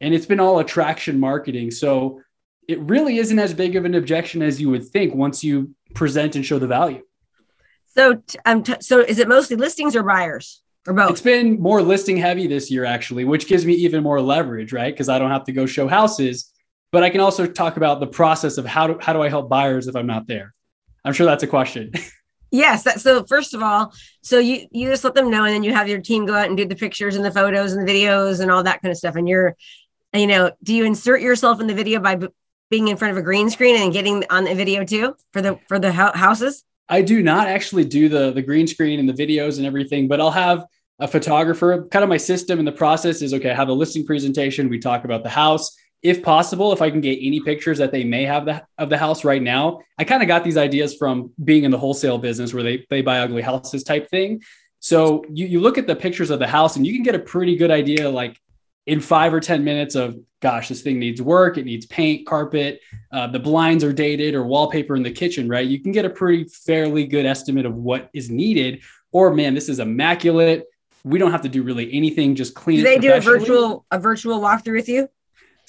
And 0.00 0.14
it's 0.14 0.26
been 0.26 0.40
all 0.40 0.58
attraction 0.58 1.20
marketing. 1.20 1.70
So 1.70 2.22
it 2.66 2.80
really 2.80 3.18
isn't 3.18 3.38
as 3.38 3.54
big 3.54 3.76
of 3.76 3.84
an 3.84 3.94
objection 3.94 4.42
as 4.42 4.60
you 4.60 4.70
would 4.70 4.86
think 4.86 5.14
once 5.14 5.44
you 5.44 5.74
present 5.94 6.36
and 6.36 6.44
show 6.44 6.58
the 6.58 6.66
value. 6.66 7.02
So, 7.86 8.22
um, 8.44 8.62
t- 8.62 8.74
so 8.80 9.00
is 9.00 9.18
it 9.18 9.28
mostly 9.28 9.56
listings 9.56 9.96
or 9.96 10.02
buyers 10.02 10.62
It's 11.10 11.20
been 11.20 11.60
more 11.60 11.82
listing 11.82 12.16
heavy 12.16 12.46
this 12.46 12.70
year, 12.70 12.84
actually, 12.84 13.24
which 13.24 13.46
gives 13.46 13.64
me 13.64 13.74
even 13.74 14.02
more 14.02 14.20
leverage, 14.20 14.72
right? 14.72 14.92
Because 14.92 15.08
I 15.08 15.18
don't 15.18 15.30
have 15.30 15.44
to 15.44 15.52
go 15.52 15.66
show 15.66 15.88
houses, 15.88 16.52
but 16.92 17.02
I 17.02 17.10
can 17.10 17.20
also 17.20 17.46
talk 17.46 17.76
about 17.76 18.00
the 18.00 18.06
process 18.06 18.58
of 18.58 18.64
how 18.66 18.86
do 18.86 18.98
how 19.00 19.12
do 19.12 19.22
I 19.22 19.28
help 19.28 19.48
buyers 19.48 19.88
if 19.88 19.96
I'm 19.96 20.06
not 20.06 20.26
there. 20.26 20.54
I'm 21.04 21.12
sure 21.12 21.26
that's 21.26 21.42
a 21.42 21.48
question. 21.48 21.92
Yes. 22.50 22.84
That, 22.84 23.00
so 23.00 23.24
first 23.24 23.52
of 23.52 23.62
all, 23.62 23.92
so 24.22 24.38
you 24.38 24.66
you 24.70 24.88
just 24.88 25.04
let 25.04 25.14
them 25.14 25.30
know, 25.30 25.44
and 25.44 25.54
then 25.54 25.62
you 25.62 25.74
have 25.74 25.86
your 25.86 26.00
team 26.00 26.24
go 26.24 26.34
out 26.34 26.48
and 26.48 26.56
do 26.56 26.64
the 26.64 26.74
pictures 26.74 27.14
and 27.14 27.22
the 27.22 27.30
photos 27.30 27.74
and 27.74 27.86
the 27.86 27.92
videos 27.92 28.40
and 28.40 28.50
all 28.50 28.62
that 28.62 28.80
kind 28.80 28.90
of 28.90 28.96
stuff. 28.96 29.16
And 29.16 29.28
you're, 29.28 29.54
you 30.14 30.26
know, 30.26 30.52
do 30.62 30.74
you 30.74 30.84
insert 30.84 31.20
yourself 31.20 31.60
in 31.60 31.66
the 31.66 31.74
video 31.74 32.00
by 32.00 32.14
b- 32.14 32.28
being 32.70 32.88
in 32.88 32.96
front 32.96 33.12
of 33.12 33.18
a 33.18 33.22
green 33.22 33.50
screen 33.50 33.76
and 33.76 33.92
getting 33.92 34.24
on 34.30 34.44
the 34.44 34.54
video 34.54 34.82
too 34.82 35.14
for 35.32 35.42
the 35.42 35.58
for 35.68 35.78
the 35.78 35.92
ho- 35.92 36.12
houses? 36.14 36.64
I 36.88 37.02
do 37.02 37.22
not 37.22 37.48
actually 37.48 37.84
do 37.84 38.08
the 38.08 38.32
the 38.32 38.40
green 38.40 38.66
screen 38.66 38.98
and 38.98 39.06
the 39.06 39.12
videos 39.12 39.58
and 39.58 39.66
everything, 39.66 40.08
but 40.08 40.18
I'll 40.18 40.30
have 40.30 40.64
a 40.98 41.08
photographer. 41.08 41.86
Kind 41.90 42.02
of 42.02 42.08
my 42.08 42.16
system 42.16 42.58
and 42.58 42.66
the 42.66 42.72
process 42.72 43.22
is 43.22 43.32
okay. 43.34 43.50
I 43.50 43.54
have 43.54 43.68
a 43.68 43.72
listing 43.72 44.04
presentation. 44.04 44.68
We 44.68 44.78
talk 44.78 45.04
about 45.04 45.22
the 45.22 45.30
house 45.30 45.76
if 46.02 46.22
possible, 46.22 46.72
if 46.72 46.80
I 46.80 46.90
can 46.90 47.00
get 47.00 47.18
any 47.20 47.40
pictures 47.40 47.78
that 47.78 47.90
they 47.90 48.04
may 48.04 48.24
have 48.24 48.44
the, 48.44 48.62
of 48.78 48.88
the 48.88 48.98
house 48.98 49.24
right 49.24 49.42
now, 49.42 49.80
I 49.98 50.04
kind 50.04 50.22
of 50.22 50.28
got 50.28 50.44
these 50.44 50.56
ideas 50.56 50.94
from 50.94 51.32
being 51.42 51.64
in 51.64 51.70
the 51.70 51.78
wholesale 51.78 52.18
business 52.18 52.54
where 52.54 52.62
they, 52.62 52.86
they 52.88 53.02
buy 53.02 53.18
ugly 53.20 53.42
houses 53.42 53.82
type 53.82 54.08
thing. 54.08 54.42
So 54.80 55.24
you, 55.32 55.46
you 55.46 55.60
look 55.60 55.76
at 55.76 55.88
the 55.88 55.96
pictures 55.96 56.30
of 56.30 56.38
the 56.38 56.46
house 56.46 56.76
and 56.76 56.86
you 56.86 56.94
can 56.94 57.02
get 57.02 57.16
a 57.16 57.18
pretty 57.18 57.56
good 57.56 57.72
idea, 57.72 58.08
like 58.08 58.40
in 58.86 59.00
five 59.00 59.34
or 59.34 59.40
10 59.40 59.64
minutes 59.64 59.96
of, 59.96 60.16
gosh, 60.40 60.68
this 60.68 60.82
thing 60.82 61.00
needs 61.00 61.20
work. 61.20 61.58
It 61.58 61.64
needs 61.64 61.84
paint, 61.86 62.26
carpet, 62.28 62.80
uh, 63.12 63.26
the 63.26 63.40
blinds 63.40 63.82
are 63.82 63.92
dated 63.92 64.36
or 64.36 64.44
wallpaper 64.44 64.94
in 64.94 65.02
the 65.02 65.10
kitchen, 65.10 65.48
right? 65.48 65.66
You 65.66 65.80
can 65.80 65.90
get 65.90 66.04
a 66.04 66.10
pretty 66.10 66.44
fairly 66.44 67.06
good 67.06 67.26
estimate 67.26 67.66
of 67.66 67.74
what 67.74 68.08
is 68.14 68.30
needed. 68.30 68.82
Or 69.10 69.34
man, 69.34 69.52
this 69.54 69.68
is 69.68 69.80
immaculate. 69.80 70.64
We 71.04 71.18
don't 71.18 71.32
have 71.32 71.42
to 71.42 71.48
do 71.48 71.62
really 71.62 71.92
anything, 71.92 72.34
just 72.34 72.54
clean 72.54 72.78
do 72.78 72.82
They 72.82 72.98
do 72.98 73.12
a 73.12 73.20
virtual, 73.20 73.86
a 73.90 73.98
virtual 73.98 74.40
walkthrough 74.40 74.74
with 74.74 74.88
you? 74.88 75.08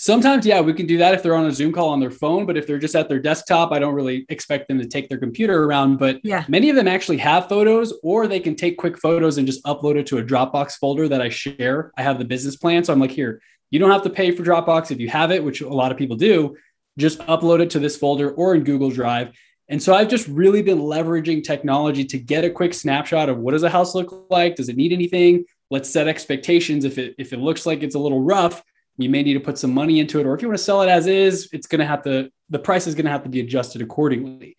Sometimes, 0.02 0.46
yeah, 0.46 0.62
we 0.62 0.74
can 0.74 0.86
do 0.86 0.98
that 0.98 1.14
if 1.14 1.22
they're 1.22 1.36
on 1.36 1.46
a 1.46 1.52
Zoom 1.52 1.74
call 1.74 1.90
on 1.90 2.00
their 2.00 2.10
phone, 2.10 2.46
but 2.46 2.56
if 2.56 2.66
they're 2.66 2.80
just 2.80 2.96
at 2.96 3.10
their 3.10 3.20
desktop, 3.20 3.74
I 3.74 3.80
don't 3.80 3.94
really 3.94 4.26
expect 4.30 4.70
them 4.70 4.80
to 4.80 4.88
take 4.88 5.10
their 5.10 5.18
computer 5.18 5.66
around. 5.66 5.98
But 5.98 6.22
yeah. 6.24 6.46
many 6.48 6.70
of 6.70 6.78
them 6.78 6.88
actually 6.88 7.18
have 7.18 7.50
photos, 7.50 7.94
or 8.02 8.26
they 8.26 8.40
can 8.40 8.56
take 8.56 8.78
quick 8.78 8.98
photos 8.98 9.38
and 9.38 9.46
just 9.46 9.62
upload 9.66 9.98
it 9.98 10.08
to 10.08 10.20
a 10.20 10.24
Dropbox 10.24 10.76
folder 10.76 11.10
that 11.10 11.22
I 11.22 11.28
share. 11.28 11.92
I 11.98 12.04
have 12.04 12.18
the 12.18 12.24
business 12.24 12.56
plan. 12.56 12.86
So 12.86 12.94
I'm 12.94 13.00
like, 13.02 13.12
here, 13.12 13.42
you 13.72 13.80
don't 13.80 13.92
have 13.92 14.04
to 14.04 14.10
pay 14.10 14.32
for 14.32 14.42
Dropbox 14.42 14.90
if 14.90 15.02
you 15.02 15.10
have 15.10 15.32
it, 15.32 15.44
which 15.44 15.60
a 15.60 15.68
lot 15.68 15.92
of 15.92 15.98
people 15.98 16.16
do. 16.16 16.56
Just 16.98 17.20
upload 17.20 17.60
it 17.60 17.70
to 17.72 17.80
this 17.80 17.98
folder 17.98 18.32
or 18.32 18.56
in 18.56 18.64
Google 18.64 18.92
Drive. 18.92 19.38
And 19.70 19.82
so 19.82 19.94
I've 19.94 20.10
just 20.10 20.28
really 20.28 20.62
been 20.62 20.80
leveraging 20.80 21.44
technology 21.44 22.04
to 22.06 22.18
get 22.18 22.44
a 22.44 22.50
quick 22.50 22.74
snapshot 22.74 23.30
of 23.30 23.38
what 23.38 23.52
does 23.52 23.64
a 23.64 23.70
house 23.70 23.96
look 23.96 24.26
like? 24.30 24.56
Does 24.56 24.68
it 24.68 24.76
need 24.76 24.92
anything? 24.92 25.46
Let's 25.70 25.90
set 25.90 26.08
expectations. 26.08 26.86
If 26.86 26.98
it 26.98 27.16
if 27.18 27.34
it 27.34 27.40
looks 27.40 27.66
like 27.66 27.84
it's 27.84 27.96
a 27.96 28.00
little 28.00 28.24
rough, 28.24 28.64
you 29.00 29.10
may 29.10 29.24
need 29.24 29.34
to 29.34 29.40
put 29.40 29.58
some 29.58 29.74
money 29.74 30.00
into 30.00 30.20
it 30.20 30.26
or 30.26 30.36
if 30.36 30.42
you 30.42 30.48
want 30.48 30.58
to 30.58 30.64
sell 30.64 30.82
it 30.82 30.90
as 30.90 31.08
is 31.08 31.50
it's 31.54 31.68
to 31.68 31.86
have 31.86 32.04
to 32.04 32.30
the 32.50 32.60
price 32.60 32.86
is 32.86 32.96
to 32.96 33.10
have 33.10 33.24
to 33.24 33.30
be 33.30 33.40
adjusted 33.40 33.82
accordingly 33.82 34.58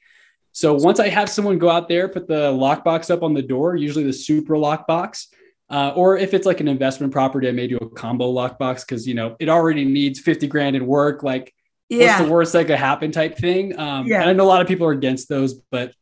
so 0.53 0.75
once 0.75 0.99
i 0.99 1.09
have 1.09 1.29
someone 1.29 1.59
go 1.59 1.69
out 1.69 1.89
there 1.89 2.09
put 2.09 2.27
the 2.27 2.51
lockbox 2.53 3.11
up 3.11 3.23
on 3.23 3.35
the 3.35 3.43
door 3.43 3.77
usually 3.77 4.05
the 4.05 4.13
super 4.13 4.55
lockbox 4.55 5.27
uh, 5.69 5.93
or 5.95 6.17
if 6.17 6.35
it's 6.35 6.47
like 6.47 6.61
an 6.61 6.69
investment 6.69 7.13
property 7.13 7.49
i 7.49 7.53
may 7.53 7.67
do 7.67 7.77
a 7.77 7.89
combo 7.91 8.33
lockbox 8.33 8.81
because 8.81 9.07
you 9.07 9.15
know 9.15 9.37
it 9.39 9.49
already 9.49 9.85
needs 9.85 10.19
50 10.19 10.47
grand 10.47 10.75
in 10.75 10.87
work 10.87 11.23
like 11.23 11.55
yeah. 11.91 12.07
what's 12.07 12.25
the 12.25 12.33
worst 12.33 12.53
that 12.55 12.67
could 12.67 12.79
happen 12.79 13.13
type 13.13 13.37
thing 13.37 13.79
um, 13.79 14.07
yeah. 14.07 14.25
i 14.25 14.33
know 14.33 14.45
a 14.45 14.47
lot 14.47 14.63
of 14.63 14.69
people 14.69 14.87
are 14.87 14.93
against 14.93 15.29
those 15.29 15.55
but 15.71 15.93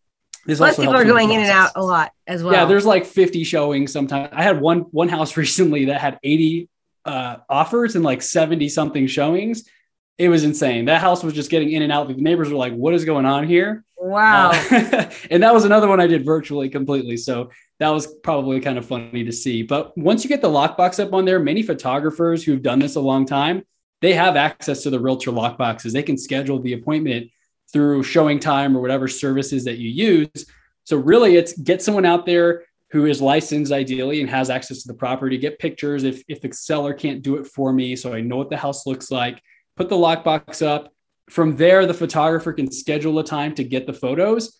this 0.48 0.58
Plus 0.58 0.76
people 0.76 0.94
are 0.94 1.04
going 1.04 1.30
in 1.30 1.40
and 1.40 1.50
out 1.50 1.72
a 1.76 1.84
lot 1.84 2.10
as 2.26 2.42
well. 2.42 2.54
Yeah, 2.54 2.64
there's 2.64 2.86
like 2.86 3.04
50 3.04 3.44
showings 3.44 3.92
sometimes. 3.92 4.30
I 4.32 4.42
had 4.42 4.58
one 4.62 4.80
one 4.92 5.10
house 5.10 5.36
recently 5.36 5.86
that 5.86 6.00
had 6.00 6.18
80 6.22 6.70
uh, 7.04 7.36
offers 7.50 7.96
and 7.96 8.04
like 8.04 8.22
70 8.22 8.68
something 8.70 9.06
showings. 9.06 9.64
It 10.16 10.30
was 10.30 10.44
insane. 10.44 10.86
That 10.86 11.02
house 11.02 11.22
was 11.22 11.34
just 11.34 11.50
getting 11.50 11.72
in 11.72 11.82
and 11.82 11.92
out. 11.92 12.08
The 12.08 12.14
neighbors 12.14 12.48
were 12.48 12.56
like, 12.56 12.72
what 12.72 12.94
is 12.94 13.04
going 13.04 13.26
on 13.26 13.46
here? 13.46 13.84
Wow. 13.98 14.50
Uh, 14.52 15.10
and 15.30 15.42
that 15.42 15.52
was 15.52 15.66
another 15.66 15.86
one 15.86 16.00
I 16.00 16.06
did 16.06 16.24
virtually 16.24 16.70
completely. 16.70 17.18
So 17.18 17.50
that 17.78 17.90
was 17.90 18.06
probably 18.06 18.58
kind 18.60 18.78
of 18.78 18.86
funny 18.86 19.24
to 19.24 19.32
see. 19.32 19.62
But 19.62 19.96
once 19.98 20.24
you 20.24 20.28
get 20.28 20.40
the 20.40 20.48
lockbox 20.48 21.02
up 21.04 21.12
on 21.12 21.26
there, 21.26 21.38
many 21.38 21.62
photographers 21.62 22.42
who've 22.42 22.62
done 22.62 22.78
this 22.78 22.96
a 22.96 23.00
long 23.00 23.26
time, 23.26 23.64
they 24.00 24.14
have 24.14 24.36
access 24.36 24.82
to 24.82 24.90
the 24.90 25.00
realtor 25.00 25.30
lockboxes. 25.30 25.92
They 25.92 26.02
can 26.02 26.18
schedule 26.18 26.60
the 26.60 26.74
appointment 26.74 27.30
through 27.72 28.02
ShowingTime 28.02 28.74
or 28.74 28.80
whatever 28.80 29.08
services 29.08 29.64
that 29.64 29.78
you 29.78 29.88
use. 29.88 30.46
So 30.84 30.96
really 30.96 31.36
it's 31.36 31.58
get 31.58 31.82
someone 31.82 32.06
out 32.06 32.24
there 32.24 32.64
who 32.90 33.04
is 33.04 33.20
licensed 33.20 33.72
ideally 33.72 34.20
and 34.20 34.30
has 34.30 34.48
access 34.48 34.82
to 34.82 34.88
the 34.88 34.94
property, 34.94 35.36
get 35.36 35.58
pictures 35.58 36.04
if, 36.04 36.22
if 36.28 36.40
the 36.40 36.50
seller 36.52 36.94
can't 36.94 37.22
do 37.22 37.36
it 37.36 37.46
for 37.46 37.72
me. 37.72 37.94
So 37.96 38.14
I 38.14 38.22
know 38.22 38.36
what 38.36 38.48
the 38.48 38.56
house 38.56 38.86
looks 38.86 39.10
like, 39.10 39.42
put 39.76 39.88
the 39.88 39.96
lockbox 39.96 40.66
up. 40.66 40.92
From 41.28 41.56
there, 41.56 41.84
the 41.84 41.92
photographer 41.92 42.54
can 42.54 42.70
schedule 42.72 43.18
a 43.18 43.24
time 43.24 43.54
to 43.56 43.64
get 43.64 43.86
the 43.86 43.92
photos. 43.92 44.58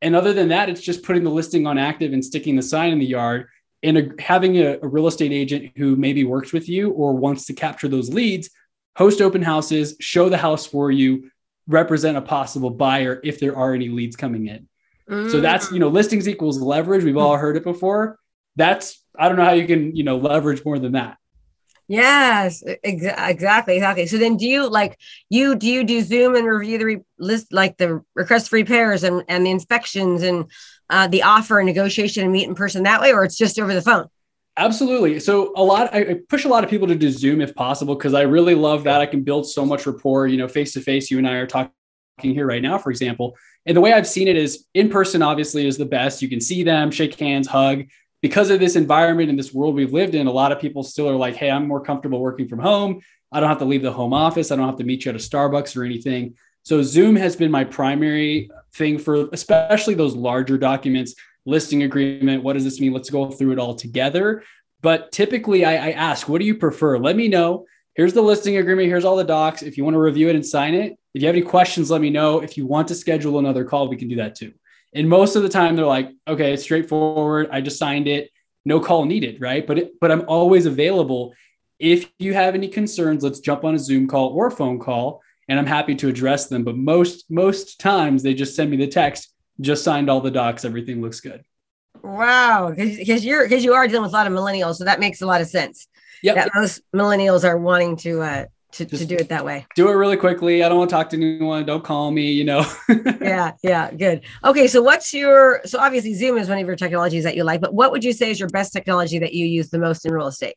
And 0.00 0.14
other 0.14 0.32
than 0.32 0.48
that, 0.48 0.68
it's 0.68 0.80
just 0.80 1.02
putting 1.02 1.24
the 1.24 1.30
listing 1.30 1.66
on 1.66 1.78
active 1.78 2.12
and 2.12 2.24
sticking 2.24 2.54
the 2.54 2.62
sign 2.62 2.92
in 2.92 3.00
the 3.00 3.06
yard 3.06 3.48
and 3.82 3.98
a, 3.98 4.22
having 4.22 4.56
a, 4.58 4.78
a 4.80 4.86
real 4.86 5.08
estate 5.08 5.32
agent 5.32 5.72
who 5.76 5.96
maybe 5.96 6.24
works 6.24 6.52
with 6.52 6.68
you 6.68 6.90
or 6.90 7.14
wants 7.14 7.46
to 7.46 7.52
capture 7.52 7.88
those 7.88 8.12
leads, 8.12 8.50
host 8.96 9.20
open 9.20 9.42
houses, 9.42 9.96
show 10.00 10.28
the 10.28 10.36
house 10.36 10.66
for 10.66 10.90
you, 10.90 11.30
represent 11.66 12.16
a 12.16 12.22
possible 12.22 12.70
buyer 12.70 13.20
if 13.24 13.40
there 13.40 13.56
are 13.56 13.74
any 13.74 13.88
leads 13.88 14.16
coming 14.16 14.46
in. 14.48 14.68
Mm. 15.08 15.30
So 15.30 15.40
that's, 15.40 15.70
you 15.72 15.78
know, 15.78 15.88
listings 15.88 16.28
equals 16.28 16.60
leverage. 16.60 17.04
We've 17.04 17.16
all 17.16 17.36
heard 17.36 17.56
it 17.56 17.64
before. 17.64 18.18
That's, 18.56 19.04
I 19.18 19.28
don't 19.28 19.36
know 19.36 19.44
how 19.44 19.52
you 19.52 19.66
can, 19.66 19.94
you 19.94 20.04
know, 20.04 20.16
leverage 20.16 20.64
more 20.64 20.78
than 20.78 20.92
that. 20.92 21.18
Yes, 21.86 22.62
ex- 22.82 23.04
exactly, 23.04 23.74
exactly. 23.74 24.06
So 24.06 24.16
then, 24.16 24.38
do 24.38 24.48
you 24.48 24.70
like 24.70 24.98
you 25.28 25.54
do 25.54 25.68
you 25.68 25.84
do 25.84 26.00
Zoom 26.00 26.34
and 26.34 26.46
review 26.46 26.78
the 26.78 26.84
re- 26.86 27.04
list 27.18 27.52
like 27.52 27.76
the 27.76 28.02
request 28.14 28.48
for 28.48 28.56
repairs 28.56 29.04
and 29.04 29.22
and 29.28 29.44
the 29.44 29.50
inspections 29.50 30.22
and 30.22 30.50
uh, 30.88 31.08
the 31.08 31.24
offer 31.24 31.58
and 31.58 31.66
negotiation 31.66 32.24
and 32.24 32.32
meet 32.32 32.48
in 32.48 32.54
person 32.54 32.84
that 32.84 33.02
way, 33.02 33.12
or 33.12 33.22
it's 33.22 33.36
just 33.36 33.58
over 33.58 33.74
the 33.74 33.82
phone? 33.82 34.06
Absolutely. 34.56 35.18
So 35.18 35.52
a 35.56 35.62
lot, 35.62 35.92
I 35.92 36.20
push 36.28 36.44
a 36.44 36.48
lot 36.48 36.62
of 36.62 36.70
people 36.70 36.86
to 36.86 36.94
do 36.94 37.10
Zoom 37.10 37.40
if 37.40 37.54
possible 37.54 37.96
because 37.96 38.14
I 38.14 38.22
really 38.22 38.54
love 38.54 38.84
that. 38.84 39.00
I 39.00 39.06
can 39.06 39.22
build 39.22 39.48
so 39.48 39.66
much 39.66 39.86
rapport. 39.86 40.26
You 40.28 40.36
know, 40.36 40.48
face 40.48 40.72
to 40.74 40.80
face. 40.80 41.10
You 41.10 41.18
and 41.18 41.26
I 41.26 41.34
are 41.34 41.46
talking 41.46 41.72
here 42.20 42.46
right 42.46 42.62
now, 42.62 42.78
for 42.78 42.90
example. 42.90 43.36
And 43.66 43.76
the 43.76 43.80
way 43.80 43.92
I've 43.92 44.06
seen 44.06 44.28
it 44.28 44.36
is 44.36 44.66
in 44.74 44.90
person. 44.90 45.22
Obviously, 45.22 45.66
is 45.66 45.76
the 45.76 45.84
best. 45.84 46.22
You 46.22 46.28
can 46.28 46.40
see 46.40 46.62
them, 46.62 46.92
shake 46.92 47.18
hands, 47.18 47.48
hug 47.48 47.84
because 48.24 48.48
of 48.48 48.58
this 48.58 48.74
environment 48.74 49.28
and 49.28 49.38
this 49.38 49.52
world 49.52 49.74
we've 49.74 49.92
lived 49.92 50.14
in, 50.14 50.26
a 50.26 50.32
lot 50.32 50.50
of 50.50 50.58
people 50.58 50.82
still 50.82 51.10
are 51.10 51.14
like, 51.14 51.36
hey, 51.36 51.50
I'm 51.50 51.68
more 51.68 51.82
comfortable 51.82 52.20
working 52.20 52.48
from 52.48 52.58
home. 52.58 53.02
I 53.30 53.38
don't 53.38 53.50
have 53.50 53.58
to 53.58 53.66
leave 53.66 53.82
the 53.82 53.92
home 53.92 54.14
office. 54.14 54.50
I 54.50 54.56
don't 54.56 54.66
have 54.66 54.78
to 54.78 54.84
meet 54.84 55.04
you 55.04 55.10
at 55.10 55.14
a 55.14 55.18
Starbucks 55.18 55.76
or 55.76 55.84
anything. 55.84 56.34
So 56.62 56.82
Zoom 56.82 57.16
has 57.16 57.36
been 57.36 57.50
my 57.50 57.64
primary 57.64 58.50
thing 58.72 58.96
for 58.96 59.28
especially 59.34 59.92
those 59.92 60.16
larger 60.16 60.56
documents, 60.56 61.14
listing 61.46 61.82
agreement. 61.82 62.42
What 62.42 62.54
does 62.54 62.64
this 62.64 62.80
mean? 62.80 62.92
Let's 62.92 63.10
go 63.10 63.30
through 63.30 63.52
it 63.52 63.58
all 63.58 63.74
together. 63.74 64.42
But 64.82 65.12
typically 65.12 65.64
I, 65.64 65.88
I 65.88 65.90
ask, 65.92 66.28
what 66.28 66.40
do 66.40 66.46
you 66.46 66.56
prefer? 66.56 66.98
Let 66.98 67.16
me 67.16 67.28
know. 67.28 67.66
Here's 67.94 68.12
the 68.12 68.22
listing 68.22 68.56
agreement. 68.56 68.88
Here's 68.88 69.04
all 69.04 69.16
the 69.16 69.24
docs. 69.24 69.62
If 69.62 69.76
you 69.76 69.84
want 69.84 69.94
to 69.94 70.00
review 70.00 70.28
it 70.28 70.34
and 70.34 70.44
sign 70.44 70.74
it, 70.74 70.92
if 71.14 71.22
you 71.22 71.26
have 71.26 71.36
any 71.36 71.44
questions, 71.44 71.90
let 71.90 72.00
me 72.00 72.10
know. 72.10 72.40
If 72.40 72.56
you 72.56 72.66
want 72.66 72.88
to 72.88 72.94
schedule 72.94 73.38
another 73.38 73.64
call, 73.64 73.88
we 73.88 73.96
can 73.96 74.08
do 74.08 74.16
that 74.16 74.34
too. 74.34 74.52
And 74.92 75.08
most 75.08 75.36
of 75.36 75.42
the 75.42 75.48
time 75.48 75.76
they're 75.76 75.86
like, 75.86 76.10
okay, 76.26 76.52
it's 76.52 76.62
straightforward. 76.62 77.48
I 77.52 77.60
just 77.60 77.78
signed 77.78 78.08
it. 78.08 78.30
No 78.64 78.80
call 78.80 79.04
needed, 79.04 79.40
right? 79.40 79.66
But 79.66 79.78
it, 79.78 80.00
but 80.00 80.10
I'm 80.10 80.24
always 80.26 80.66
available. 80.66 81.34
If 81.78 82.10
you 82.18 82.34
have 82.34 82.54
any 82.54 82.68
concerns, 82.68 83.22
let's 83.22 83.40
jump 83.40 83.64
on 83.64 83.74
a 83.74 83.78
Zoom 83.78 84.06
call 84.08 84.30
or 84.30 84.50
phone 84.50 84.78
call 84.78 85.22
and 85.48 85.58
I'm 85.58 85.66
happy 85.66 85.94
to 85.96 86.08
address 86.08 86.46
them. 86.46 86.64
But 86.64 86.76
most 86.76 87.30
most 87.30 87.80
times 87.80 88.22
they 88.22 88.34
just 88.34 88.56
send 88.56 88.70
me 88.70 88.76
the 88.76 88.86
text, 88.86 89.33
just 89.60 89.84
signed 89.84 90.10
all 90.10 90.20
the 90.20 90.30
docs, 90.30 90.64
everything 90.64 91.00
looks 91.00 91.20
good. 91.20 91.44
Wow, 92.02 92.72
because 92.76 93.24
you're 93.24 93.44
because 93.44 93.64
you 93.64 93.72
are 93.74 93.86
dealing 93.86 94.02
with 94.02 94.12
a 94.12 94.16
lot 94.16 94.26
of 94.26 94.32
millennials, 94.32 94.76
so 94.76 94.84
that 94.84 95.00
makes 95.00 95.22
a 95.22 95.26
lot 95.26 95.40
of 95.40 95.46
sense. 95.46 95.88
Yeah, 96.22 96.48
most 96.54 96.82
millennials 96.94 97.44
are 97.44 97.56
wanting 97.56 97.96
to 97.98 98.20
uh, 98.20 98.44
to, 98.74 98.84
to 98.84 99.04
do 99.04 99.14
it 99.14 99.28
that 99.28 99.44
way. 99.44 99.66
Do 99.74 99.88
it 99.88 99.92
really 99.92 100.16
quickly. 100.16 100.62
I 100.62 100.68
don't 100.68 100.78
want 100.78 100.90
to 100.90 100.96
talk 100.96 101.08
to 101.10 101.16
anyone. 101.16 101.64
Don't 101.64 101.84
call 101.84 102.10
me, 102.10 102.32
you 102.32 102.44
know. 102.44 102.64
yeah, 103.20 103.52
yeah, 103.62 103.90
good. 103.92 104.22
Okay, 104.44 104.66
so 104.66 104.82
what's 104.82 105.14
your 105.14 105.60
so 105.64 105.78
obviously 105.78 106.14
Zoom 106.14 106.36
is 106.36 106.48
one 106.48 106.58
of 106.58 106.66
your 106.66 106.76
technologies 106.76 107.24
that 107.24 107.36
you 107.36 107.44
like, 107.44 107.60
but 107.60 107.72
what 107.72 107.92
would 107.92 108.04
you 108.04 108.12
say 108.12 108.30
is 108.30 108.40
your 108.40 108.48
best 108.48 108.72
technology 108.72 109.18
that 109.20 109.32
you 109.32 109.46
use 109.46 109.70
the 109.70 109.78
most 109.78 110.04
in 110.04 110.12
real 110.12 110.26
estate? 110.26 110.56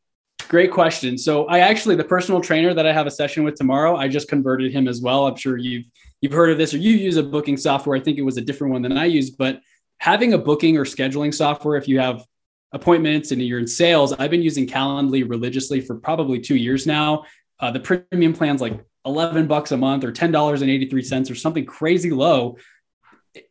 Great 0.50 0.72
question. 0.72 1.18
So 1.18 1.46
I 1.46 1.60
actually 1.60 1.96
the 1.96 2.04
personal 2.04 2.42
trainer 2.42 2.74
that 2.74 2.86
I 2.86 2.94
have 2.94 3.06
a 3.06 3.12
session 3.12 3.44
with 3.44 3.56
tomorrow, 3.56 3.96
I 3.96 4.08
just 4.08 4.27
converted 4.27 4.72
him 4.72 4.88
as 4.88 5.01
well. 5.01 5.27
I'm 5.27 5.36
sure 5.36 5.58
you've 5.58 5.86
you've 6.21 6.33
heard 6.33 6.50
of 6.50 6.57
this 6.57 6.74
or 6.74 6.77
you 6.77 6.91
use 6.91 7.17
a 7.17 7.24
booking 7.24 7.57
software. 7.57 7.97
I 7.97 8.00
think 8.00 8.17
it 8.17 8.24
was 8.24 8.38
a 8.38 8.41
different 8.41 8.74
one 8.74 8.81
than 8.81 8.97
I 8.97 9.05
use, 9.05 9.29
but 9.29 9.62
having 10.00 10.33
a 10.33 10.38
booking 10.38 10.77
or 10.77 10.86
scheduling 10.86 11.33
software 11.33 11.75
if 11.75 11.88
you 11.88 12.00
have 12.00 12.25
appointments 12.71 13.31
and 13.31 13.41
you're 13.41 13.59
in 13.59 13.67
sales, 13.67 14.13
I've 14.13 14.31
been 14.31 14.41
using 14.41 14.67
Calendly 14.67 15.27
religiously 15.27 15.81
for 15.81 15.95
probably 15.95 16.39
2 16.39 16.55
years 16.55 16.86
now. 16.86 17.24
Uh, 17.59 17.71
the 17.71 17.79
premium 17.79 18.33
plan's 18.33 18.62
like 18.62 18.83
11 19.05 19.47
bucks 19.47 19.71
a 19.71 19.77
month 19.77 20.03
or 20.03 20.12
$10.83 20.12 21.31
or 21.31 21.36
something 21.36 21.65
crazy 21.65 22.12
low. 22.12 22.57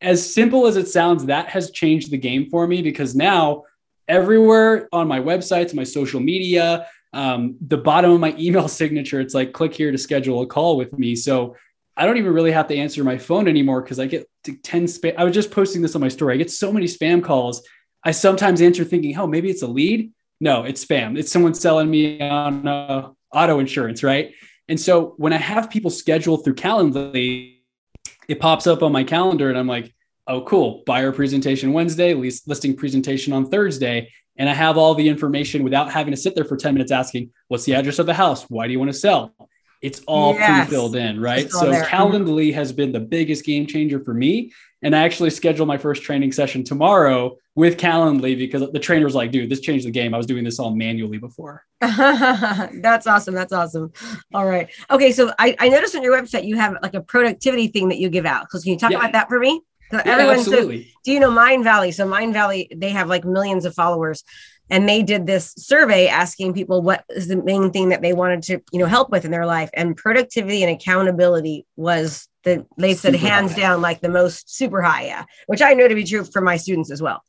As 0.01 0.35
simple 0.35 0.67
as 0.67 0.77
it 0.77 0.89
sounds, 0.89 1.27
that 1.27 1.49
has 1.49 1.71
changed 1.71 2.11
the 2.11 2.19
game 2.19 2.51
for 2.51 2.67
me 2.67 2.83
because 2.83 3.15
now 3.15 3.65
everywhere 4.09 4.89
on 4.93 5.09
my 5.09 5.21
websites, 5.21 5.75
my 5.75 5.85
social 5.85 6.21
media, 6.21 6.87
um, 7.13 7.57
the 7.67 7.77
bottom 7.77 8.11
of 8.11 8.21
my 8.21 8.35
email 8.39 8.69
signature, 8.69 9.21
it's 9.21 9.35
like 9.35 9.53
click 9.53 9.75
here 9.75 9.91
to 9.91 9.99
schedule 9.99 10.43
a 10.43 10.47
call 10.47 10.77
with 10.77 10.97
me. 10.99 11.17
So 11.17 11.57
I 11.97 12.05
don't 12.05 12.19
even 12.19 12.33
really 12.33 12.53
have 12.53 12.69
to 12.69 12.77
answer 12.77 13.03
my 13.03 13.17
phone 13.17 13.49
anymore 13.49 13.81
because 13.81 13.99
I 13.99 14.07
get 14.07 14.29
10 14.45 14.85
spam. 14.85 15.15
I 15.17 15.25
was 15.25 15.35
just 15.35 15.51
posting 15.51 15.81
this 15.83 15.95
on 15.95 16.01
my 16.01 16.09
story. 16.09 16.35
I 16.35 16.37
get 16.37 16.51
so 16.51 16.73
many 16.73 16.87
spam 16.87 17.25
calls. 17.25 17.67
I 18.05 18.11
sometimes 18.11 18.61
answer 18.61 18.85
thinking, 18.85 19.17
oh, 19.17 19.27
maybe 19.27 19.49
it's 19.49 19.63
a 19.63 19.67
lead. 19.67 20.13
No, 20.41 20.65
it's 20.65 20.85
spam. 20.85 21.19
It's 21.19 21.33
someone 21.33 21.55
selling 21.55 21.91
me 21.91 22.21
on 22.21 22.67
a 22.67 23.13
auto 23.33 23.59
insurance, 23.59 24.03
right? 24.03 24.35
And 24.69 24.79
so 24.79 25.15
when 25.17 25.33
I 25.33 25.39
have 25.39 25.71
people 25.71 25.91
scheduled 25.91 26.45
through 26.45 26.57
Calendly, 26.57 27.61
it 28.29 28.41
pops 28.41 28.67
up 28.67 28.83
on 28.83 28.93
my 28.93 29.05
calendar 29.05 29.49
and 29.49 29.59
I'm 29.59 29.69
like, 29.69 29.95
oh, 30.27 30.43
cool, 30.43 30.83
buyer 30.87 31.13
presentation 31.13 31.73
Wednesday, 31.73 32.13
listing 32.15 32.77
presentation 32.77 33.33
on 33.33 33.49
Thursday. 33.49 34.11
And 34.37 34.51
I 34.51 34.55
have 34.55 34.77
all 34.77 34.95
the 34.95 35.09
information 35.09 35.63
without 35.63 35.91
having 35.91 36.11
to 36.11 36.17
sit 36.17 36.35
there 36.35 36.45
for 36.45 36.57
10 36.57 36.75
minutes 36.75 36.93
asking, 36.93 37.31
what's 37.49 37.65
the 37.65 37.75
address 37.75 38.01
of 38.01 38.07
the 38.07 38.15
house? 38.15 38.43
Why 38.51 38.67
do 38.67 38.73
you 38.73 38.79
want 38.81 38.91
to 38.91 38.99
sell? 38.99 39.33
It's 39.87 40.03
all 40.09 40.35
yes. 40.35 40.67
pre-filled 40.67 40.97
in, 40.97 41.21
right? 41.21 41.49
So 41.49 41.71
there. 41.71 41.85
Mm-hmm. 41.85 41.95
Calendly 41.95 42.53
has 42.53 42.73
been 42.73 42.91
the 42.91 42.99
biggest 42.99 43.45
game 43.45 43.69
changer 43.69 44.01
for 44.01 44.13
me. 44.13 44.53
And 44.83 44.97
I 44.97 45.05
actually 45.05 45.31
scheduled 45.31 45.69
my 45.69 45.79
first 45.79 46.03
training 46.03 46.33
session 46.33 46.65
tomorrow 46.65 47.37
with 47.55 47.77
Calendly 47.77 48.37
because 48.37 48.69
the 48.73 48.81
trainer 48.81 49.05
was 49.05 49.15
like, 49.15 49.31
dude, 49.31 49.49
this 49.49 49.61
changed 49.61 49.87
the 49.87 49.93
game. 49.93 50.13
I 50.13 50.17
was 50.17 50.27
doing 50.27 50.43
this 50.43 50.59
all 50.59 50.75
manually 50.75 51.19
before. 51.19 51.65
That's 51.81 53.07
awesome. 53.07 53.35
That's 53.35 53.53
awesome. 53.53 53.93
All 54.35 54.45
right. 54.45 54.69
Okay. 54.91 55.13
So 55.13 55.33
I, 55.39 55.55
I 55.61 55.69
noticed 55.69 55.95
on 55.95 56.03
your 56.03 56.21
website 56.21 56.45
you 56.45 56.57
have 56.57 56.77
like 56.83 56.95
a 56.95 57.01
productivity 57.01 57.69
thing 57.69 57.89
that 57.91 57.99
you 57.99 58.09
give 58.09 58.27
out. 58.27 58.43
Because 58.43 58.65
can 58.65 58.73
you 58.73 58.79
talk 58.79 58.91
yeah. 58.91 58.99
about 58.99 59.13
that 59.13 59.29
for 59.29 59.39
me? 59.39 59.61
Yeah, 59.93 60.03
everyone, 60.05 60.39
absolutely. 60.41 60.83
So, 60.83 60.91
do 61.05 61.13
you 61.13 61.21
know 61.21 61.31
Mindvalley? 61.31 61.95
So 61.95 62.09
Mindvalley, 62.09 62.67
they 62.75 62.91
have 62.91 63.09
like 63.09 63.25
millions 63.25 63.65
of 63.65 63.75
followers 63.75 64.25
and 64.71 64.89
they 64.89 65.03
did 65.03 65.27
this 65.27 65.53
survey 65.57 66.09
asking 66.09 66.53
people 66.53 66.83
what 66.83 67.05
is 67.11 67.29
the 67.29 67.37
main 67.43 67.71
thing 67.71 67.89
that 67.89 68.03
they 68.03 68.13
wanted 68.13 68.43
to 68.43 68.61
you 68.73 68.79
know 68.79 68.87
help 68.87 69.11
with 69.11 69.25
in 69.25 69.31
their 69.31 69.47
life 69.47 69.71
and 69.75 69.97
productivity 69.97 70.63
and 70.63 70.73
accountability 70.73 71.67
was 71.77 72.29
the 72.45 72.65
they 72.77 72.95
said 72.95 73.15
super 73.15 73.27
hands 73.27 73.53
high. 73.53 73.61
down 73.61 73.81
like 73.81 74.01
the 74.01 74.09
most 74.09 74.55
super 74.55 74.83
high 74.83 75.05
yeah 75.05 75.25
which 75.47 75.63
i 75.63 75.73
know 75.73 75.89
to 75.89 75.95
be 75.95 76.05
true 76.05 76.25
for 76.25 76.41
my 76.41 76.57
students 76.57 76.91
as 76.91 77.03
well 77.03 77.23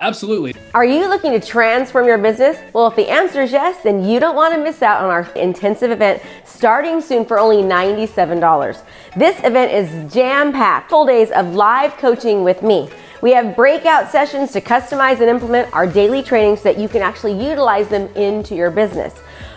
Absolutely. 0.00 0.52
Are 0.74 0.84
you 0.84 1.08
looking 1.08 1.30
to 1.30 1.38
transform 1.38 2.06
your 2.06 2.18
business? 2.18 2.58
Well, 2.72 2.88
if 2.88 2.96
the 2.96 3.08
answer 3.08 3.42
is 3.42 3.52
yes, 3.52 3.84
then 3.84 4.04
you 4.04 4.18
don't 4.18 4.34
want 4.34 4.52
to 4.52 4.60
miss 4.60 4.82
out 4.82 5.00
on 5.00 5.10
our 5.10 5.30
intensive 5.36 5.92
event 5.92 6.20
starting 6.44 7.00
soon 7.00 7.24
for 7.24 7.38
only 7.38 7.58
$97. 7.58 8.82
This 9.16 9.38
event 9.44 9.70
is 9.70 10.12
jam 10.12 10.52
packed, 10.52 10.90
full 10.90 11.06
days 11.06 11.30
of 11.30 11.54
live 11.54 11.96
coaching 11.98 12.42
with 12.42 12.64
me. 12.64 12.90
We 13.22 13.30
have 13.34 13.54
breakout 13.54 14.10
sessions 14.10 14.50
to 14.50 14.60
customize 14.60 15.20
and 15.20 15.30
implement 15.30 15.72
our 15.72 15.86
daily 15.86 16.24
trainings 16.24 16.60
so 16.60 16.72
that 16.72 16.76
you 16.76 16.88
can 16.88 17.02
actually 17.02 17.34
utilize 17.34 17.86
them 17.86 18.08
into 18.16 18.56
your 18.56 18.72
business. 18.72 19.14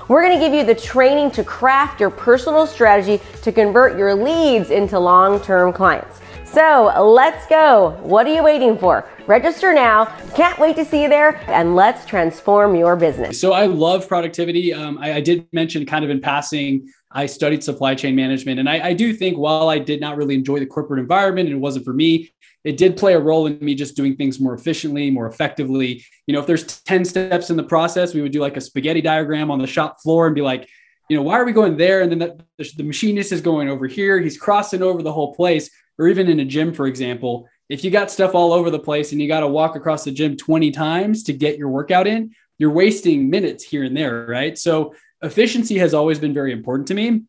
We're 0.07 0.21
going 0.21 0.39
to 0.39 0.45
give 0.45 0.53
you 0.53 0.63
the 0.63 0.79
training 0.79 1.31
to 1.31 1.43
craft 1.43 1.99
your 1.99 2.11
personal 2.11 2.67
strategy 2.67 3.19
to 3.41 3.51
convert 3.51 3.97
your 3.97 4.13
leads 4.13 4.69
into 4.69 4.99
long 4.99 5.41
term 5.41 5.73
clients. 5.73 6.21
So 6.43 6.93
let's 7.03 7.47
go. 7.47 7.97
What 8.03 8.27
are 8.27 8.33
you 8.33 8.43
waiting 8.43 8.77
for? 8.77 9.09
Register 9.25 9.73
now. 9.73 10.05
Can't 10.35 10.59
wait 10.59 10.75
to 10.75 10.85
see 10.85 11.01
you 11.01 11.09
there 11.09 11.37
and 11.49 11.75
let's 11.75 12.05
transform 12.05 12.75
your 12.75 12.95
business. 12.95 13.41
So 13.41 13.53
I 13.53 13.65
love 13.65 14.07
productivity. 14.07 14.75
Um, 14.75 14.99
I, 14.99 15.13
I, 15.13 15.21
did 15.21 15.47
mention 15.51 15.85
kind 15.87 16.05
of 16.05 16.11
in 16.11 16.21
passing, 16.21 16.87
I 17.11 17.25
studied 17.25 17.63
supply 17.63 17.95
chain 17.95 18.15
management. 18.15 18.59
And 18.59 18.69
I, 18.69 18.89
I 18.89 18.93
do 18.93 19.11
think 19.11 19.37
while 19.37 19.69
I 19.69 19.79
did 19.79 19.99
not 19.99 20.17
really 20.17 20.35
enjoy 20.35 20.59
the 20.59 20.65
corporate 20.65 20.99
environment 20.99 21.49
and 21.49 21.57
it 21.57 21.59
wasn't 21.59 21.83
for 21.83 21.93
me, 21.93 22.31
it 22.65 22.77
did 22.77 22.97
play 22.97 23.13
a 23.13 23.19
role 23.19 23.45
in 23.45 23.59
me 23.61 23.75
just 23.75 23.95
doing 23.95 24.15
things 24.15 24.39
more 24.39 24.55
efficiently, 24.55 25.11
more 25.11 25.27
effectively. 25.27 26.03
You 26.25 26.33
know, 26.33 26.39
if 26.39 26.47
there's 26.47 26.81
10 26.81 27.05
steps 27.05 27.51
in 27.51 27.57
the 27.57 27.63
process, 27.63 28.15
we 28.15 28.21
would 28.21 28.31
do 28.31 28.41
like 28.41 28.57
a 28.57 28.61
spaghetti 28.61 29.01
diagram 29.01 29.51
on 29.51 29.59
the 29.59 29.67
shop 29.67 30.01
floor 30.01 30.25
and 30.25 30.33
be 30.33 30.41
like, 30.41 30.67
you 31.07 31.15
know, 31.15 31.21
why 31.21 31.39
are 31.39 31.45
we 31.45 31.51
going 31.51 31.77
there? 31.77 32.01
And 32.01 32.11
then 32.11 32.19
the, 32.57 32.73
the 32.75 32.83
machinist 32.83 33.31
is 33.31 33.39
going 33.39 33.69
over 33.69 33.85
here. 33.85 34.19
He's 34.19 34.39
crossing 34.39 34.81
over 34.81 35.03
the 35.03 35.13
whole 35.13 35.35
place. 35.35 35.69
Or 35.99 36.07
even 36.07 36.27
in 36.27 36.39
a 36.39 36.45
gym, 36.45 36.73
for 36.73 36.87
example, 36.87 37.47
if 37.69 37.83
you 37.83 37.91
got 37.91 38.09
stuff 38.09 38.33
all 38.33 38.51
over 38.51 38.71
the 38.71 38.79
place 38.79 39.11
and 39.11 39.21
you 39.21 39.27
got 39.27 39.41
to 39.41 39.47
walk 39.47 39.75
across 39.75 40.03
the 40.03 40.11
gym 40.11 40.35
20 40.35 40.71
times 40.71 41.23
to 41.23 41.33
get 41.33 41.59
your 41.59 41.69
workout 41.69 42.07
in, 42.07 42.33
you're 42.57 42.71
wasting 42.71 43.29
minutes 43.29 43.63
here 43.63 43.83
and 43.83 43.95
there, 43.95 44.25
right? 44.25 44.57
So 44.57 44.95
efficiency 45.21 45.77
has 45.77 45.93
always 45.93 46.17
been 46.17 46.33
very 46.33 46.51
important 46.51 46.87
to 46.87 46.95
me. 46.95 47.21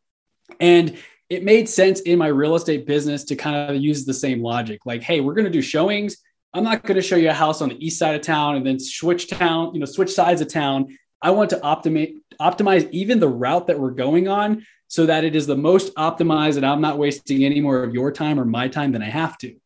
And 0.60 0.96
it 1.28 1.42
made 1.42 1.68
sense 1.68 2.00
in 2.00 2.18
my 2.18 2.28
real 2.28 2.54
estate 2.54 2.86
business 2.86 3.24
to 3.24 3.36
kind 3.36 3.70
of 3.70 3.82
use 3.82 4.04
the 4.04 4.14
same 4.14 4.42
logic. 4.42 4.86
Like, 4.86 5.02
hey, 5.02 5.20
we're 5.20 5.34
going 5.34 5.46
to 5.46 5.50
do 5.50 5.62
showings. 5.62 6.18
I'm 6.54 6.64
not 6.64 6.84
going 6.84 6.96
to 6.96 7.02
show 7.02 7.16
you 7.16 7.28
a 7.28 7.34
house 7.34 7.60
on 7.60 7.68
the 7.68 7.84
east 7.84 7.98
side 7.98 8.14
of 8.14 8.22
town 8.22 8.56
and 8.56 8.66
then 8.66 8.78
switch 8.78 9.28
town, 9.28 9.74
you 9.74 9.80
know, 9.80 9.86
switch 9.86 10.12
sides 10.12 10.40
of 10.40 10.48
town. 10.48 10.96
I 11.20 11.30
want 11.30 11.50
to 11.50 11.56
optimize 11.56 12.14
optimize 12.40 12.88
even 12.90 13.18
the 13.18 13.28
route 13.28 13.66
that 13.66 13.78
we're 13.78 13.90
going 13.90 14.28
on 14.28 14.64
so 14.88 15.06
that 15.06 15.24
it 15.24 15.34
is 15.34 15.46
the 15.46 15.56
most 15.56 15.94
optimized 15.96 16.56
and 16.56 16.66
I'm 16.66 16.80
not 16.80 16.98
wasting 16.98 17.44
any 17.44 17.60
more 17.60 17.82
of 17.82 17.94
your 17.94 18.12
time 18.12 18.38
or 18.38 18.44
my 18.44 18.68
time 18.68 18.92
than 18.92 19.02
I 19.02 19.10
have 19.10 19.36
to. 19.38 19.56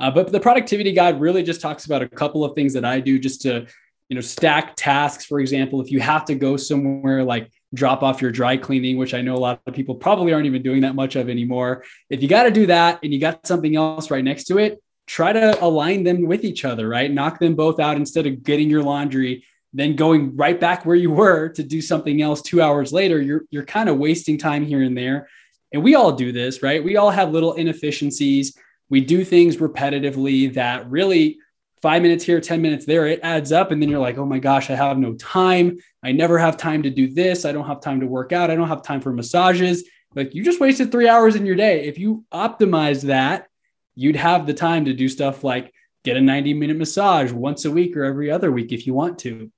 Uh, 0.00 0.10
but 0.10 0.32
the 0.32 0.40
productivity 0.40 0.92
guide 0.92 1.20
really 1.20 1.42
just 1.42 1.60
talks 1.60 1.84
about 1.84 2.02
a 2.02 2.08
couple 2.08 2.44
of 2.44 2.54
things 2.54 2.72
that 2.72 2.84
I 2.84 3.00
do 3.00 3.18
just 3.18 3.42
to, 3.42 3.66
you 4.08 4.14
know, 4.14 4.22
stack 4.22 4.74
tasks. 4.76 5.26
For 5.26 5.40
example, 5.40 5.80
if 5.82 5.90
you 5.90 6.00
have 6.00 6.24
to 6.26 6.34
go 6.34 6.56
somewhere 6.56 7.22
like 7.22 7.50
drop 7.72 8.02
off 8.02 8.20
your 8.20 8.32
dry 8.32 8.56
cleaning, 8.56 8.96
which 8.96 9.14
I 9.14 9.20
know 9.22 9.34
a 9.34 9.38
lot 9.38 9.60
of 9.66 9.74
people 9.74 9.94
probably 9.94 10.32
aren't 10.32 10.46
even 10.46 10.62
doing 10.62 10.82
that 10.82 10.94
much 10.94 11.16
of 11.16 11.28
anymore. 11.28 11.84
If 12.08 12.22
you 12.22 12.28
got 12.28 12.44
to 12.44 12.50
do 12.50 12.66
that 12.66 12.98
and 13.02 13.12
you 13.12 13.20
got 13.20 13.46
something 13.46 13.76
else 13.76 14.10
right 14.10 14.24
next 14.24 14.44
to 14.44 14.58
it, 14.58 14.82
try 15.06 15.32
to 15.32 15.62
align 15.64 16.04
them 16.04 16.26
with 16.26 16.44
each 16.44 16.64
other, 16.64 16.88
right? 16.88 17.10
Knock 17.10 17.38
them 17.38 17.54
both 17.54 17.78
out 17.78 17.96
instead 17.96 18.26
of 18.26 18.42
getting 18.42 18.70
your 18.70 18.82
laundry 18.82 19.44
then 19.72 19.94
going 19.94 20.36
right 20.36 20.58
back 20.58 20.84
where 20.84 20.96
you 20.96 21.10
were 21.10 21.48
to 21.50 21.62
do 21.62 21.80
something 21.80 22.20
else 22.20 22.42
two 22.42 22.60
hours 22.60 22.92
later, 22.92 23.20
you're 23.20 23.42
you're 23.50 23.64
kind 23.64 23.88
of 23.88 23.98
wasting 23.98 24.38
time 24.38 24.64
here 24.66 24.82
and 24.82 24.96
there. 24.96 25.28
And 25.72 25.82
we 25.82 25.94
all 25.94 26.12
do 26.12 26.32
this, 26.32 26.62
right? 26.62 26.82
We 26.82 26.96
all 26.96 27.10
have 27.10 27.30
little 27.30 27.54
inefficiencies. 27.54 28.56
We 28.88 29.00
do 29.00 29.24
things 29.24 29.58
repetitively 29.58 30.54
that 30.54 30.90
really 30.90 31.38
five 31.82 32.02
minutes 32.02 32.24
here, 32.24 32.40
10 32.40 32.60
minutes 32.60 32.84
there, 32.84 33.06
it 33.06 33.20
adds 33.22 33.52
up. 33.52 33.70
And 33.70 33.80
then 33.80 33.88
you're 33.88 34.00
like, 34.00 34.18
oh 34.18 34.26
my 34.26 34.38
gosh, 34.38 34.70
I 34.70 34.74
have 34.74 34.98
no 34.98 35.14
time. 35.14 35.78
I 36.02 36.12
never 36.12 36.38
have 36.38 36.56
time 36.56 36.82
to 36.82 36.90
do 36.90 37.12
this. 37.12 37.44
I 37.44 37.52
don't 37.52 37.66
have 37.66 37.80
time 37.80 38.00
to 38.00 38.06
work 38.06 38.32
out. 38.32 38.50
I 38.50 38.56
don't 38.56 38.68
have 38.68 38.82
time 38.82 39.00
for 39.00 39.12
massages. 39.12 39.84
Like 40.14 40.34
you 40.34 40.44
just 40.44 40.60
wasted 40.60 40.90
three 40.90 41.08
hours 41.08 41.36
in 41.36 41.46
your 41.46 41.56
day. 41.56 41.86
If 41.86 41.98
you 41.98 42.24
optimize 42.32 43.02
that, 43.02 43.46
you'd 43.94 44.16
have 44.16 44.46
the 44.46 44.54
time 44.54 44.86
to 44.86 44.92
do 44.92 45.08
stuff 45.08 45.44
like 45.44 45.72
get 46.04 46.16
a 46.16 46.20
90 46.20 46.54
minute 46.54 46.76
massage 46.76 47.32
once 47.32 47.64
a 47.64 47.70
week 47.70 47.96
or 47.96 48.04
every 48.04 48.30
other 48.30 48.50
week 48.50 48.72
if 48.72 48.86
you 48.86 48.94
want 48.94 49.18
to. 49.20 49.50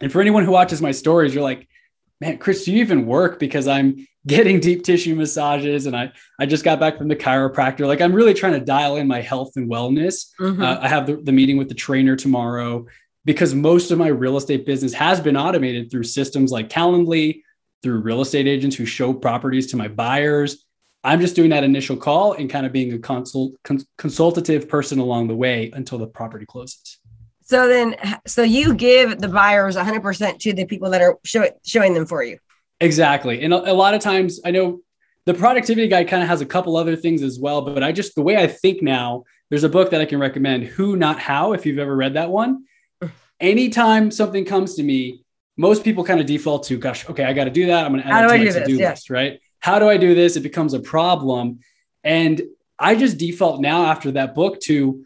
And 0.00 0.10
for 0.10 0.20
anyone 0.20 0.44
who 0.44 0.50
watches 0.50 0.82
my 0.82 0.90
stories, 0.90 1.34
you're 1.34 1.44
like, 1.44 1.68
man, 2.22 2.38
Chris, 2.38 2.64
do 2.64 2.72
you 2.72 2.80
even 2.80 3.04
work? 3.04 3.40
Because 3.40 3.66
I'm 3.66 4.06
getting 4.28 4.60
deep 4.60 4.84
tissue 4.84 5.16
massages 5.16 5.86
and 5.86 5.96
I, 5.96 6.12
I 6.38 6.46
just 6.46 6.62
got 6.62 6.78
back 6.78 6.96
from 6.96 7.08
the 7.08 7.16
chiropractor. 7.16 7.86
Like 7.86 8.00
I'm 8.00 8.12
really 8.12 8.32
trying 8.32 8.52
to 8.52 8.60
dial 8.60 8.96
in 8.96 9.08
my 9.08 9.20
health 9.20 9.56
and 9.56 9.68
wellness. 9.68 10.28
Mm-hmm. 10.38 10.62
Uh, 10.62 10.78
I 10.80 10.88
have 10.88 11.08
the, 11.08 11.16
the 11.16 11.32
meeting 11.32 11.56
with 11.56 11.68
the 11.68 11.74
trainer 11.74 12.14
tomorrow 12.14 12.86
because 13.24 13.54
most 13.54 13.90
of 13.90 13.98
my 13.98 14.06
real 14.06 14.36
estate 14.36 14.64
business 14.64 14.92
has 14.92 15.20
been 15.20 15.36
automated 15.36 15.90
through 15.90 16.04
systems 16.04 16.52
like 16.52 16.68
Calendly, 16.68 17.42
through 17.82 17.98
real 18.00 18.20
estate 18.20 18.46
agents 18.46 18.76
who 18.76 18.86
show 18.86 19.12
properties 19.12 19.66
to 19.72 19.76
my 19.76 19.88
buyers. 19.88 20.64
I'm 21.02 21.20
just 21.20 21.34
doing 21.34 21.50
that 21.50 21.64
initial 21.64 21.96
call 21.96 22.34
and 22.34 22.48
kind 22.48 22.64
of 22.64 22.70
being 22.70 22.92
a 22.92 22.98
consult, 23.00 23.54
cons- 23.64 23.86
consultative 23.98 24.68
person 24.68 25.00
along 25.00 25.26
the 25.26 25.34
way 25.34 25.72
until 25.74 25.98
the 25.98 26.06
property 26.06 26.46
closes. 26.46 26.91
So 27.52 27.68
then, 27.68 27.96
so 28.26 28.42
you 28.42 28.72
give 28.72 29.18
the 29.18 29.28
buyers 29.28 29.76
100% 29.76 30.38
to 30.38 30.54
the 30.54 30.64
people 30.64 30.88
that 30.88 31.02
are 31.02 31.18
show, 31.22 31.50
showing 31.66 31.92
them 31.92 32.06
for 32.06 32.22
you. 32.22 32.38
Exactly. 32.80 33.42
And 33.42 33.52
a, 33.52 33.72
a 33.72 33.74
lot 33.74 33.92
of 33.92 34.00
times 34.00 34.40
I 34.42 34.52
know 34.52 34.80
the 35.26 35.34
productivity 35.34 35.86
guy 35.86 36.04
kind 36.04 36.22
of 36.22 36.30
has 36.30 36.40
a 36.40 36.46
couple 36.46 36.78
other 36.78 36.96
things 36.96 37.22
as 37.22 37.38
well, 37.38 37.60
but 37.60 37.82
I 37.82 37.92
just, 37.92 38.14
the 38.14 38.22
way 38.22 38.38
I 38.38 38.46
think 38.46 38.80
now, 38.82 39.24
there's 39.50 39.64
a 39.64 39.68
book 39.68 39.90
that 39.90 40.00
I 40.00 40.06
can 40.06 40.18
recommend, 40.18 40.64
Who 40.64 40.96
Not 40.96 41.18
How, 41.18 41.52
if 41.52 41.66
you've 41.66 41.78
ever 41.78 41.94
read 41.94 42.14
that 42.14 42.30
one. 42.30 42.64
Anytime 43.38 44.10
something 44.10 44.46
comes 44.46 44.76
to 44.76 44.82
me, 44.82 45.22
most 45.58 45.84
people 45.84 46.04
kind 46.04 46.20
of 46.20 46.24
default 46.24 46.64
to, 46.68 46.78
gosh, 46.78 47.06
okay, 47.10 47.24
I 47.24 47.34
got 47.34 47.44
to 47.44 47.50
do 47.50 47.66
that. 47.66 47.84
I'm 47.84 47.92
going 47.92 48.02
to 48.02 48.08
add 48.08 48.24
it 48.24 48.28
to 48.28 48.60
my 48.60 48.60
to-do 48.60 48.78
list, 48.78 49.10
right? 49.10 49.40
How 49.60 49.78
do 49.78 49.90
I 49.90 49.98
do 49.98 50.14
this? 50.14 50.36
It 50.36 50.42
becomes 50.42 50.72
a 50.72 50.80
problem. 50.80 51.58
And 52.02 52.40
I 52.78 52.94
just 52.94 53.18
default 53.18 53.60
now 53.60 53.84
after 53.84 54.12
that 54.12 54.34
book 54.34 54.58
to, 54.60 55.04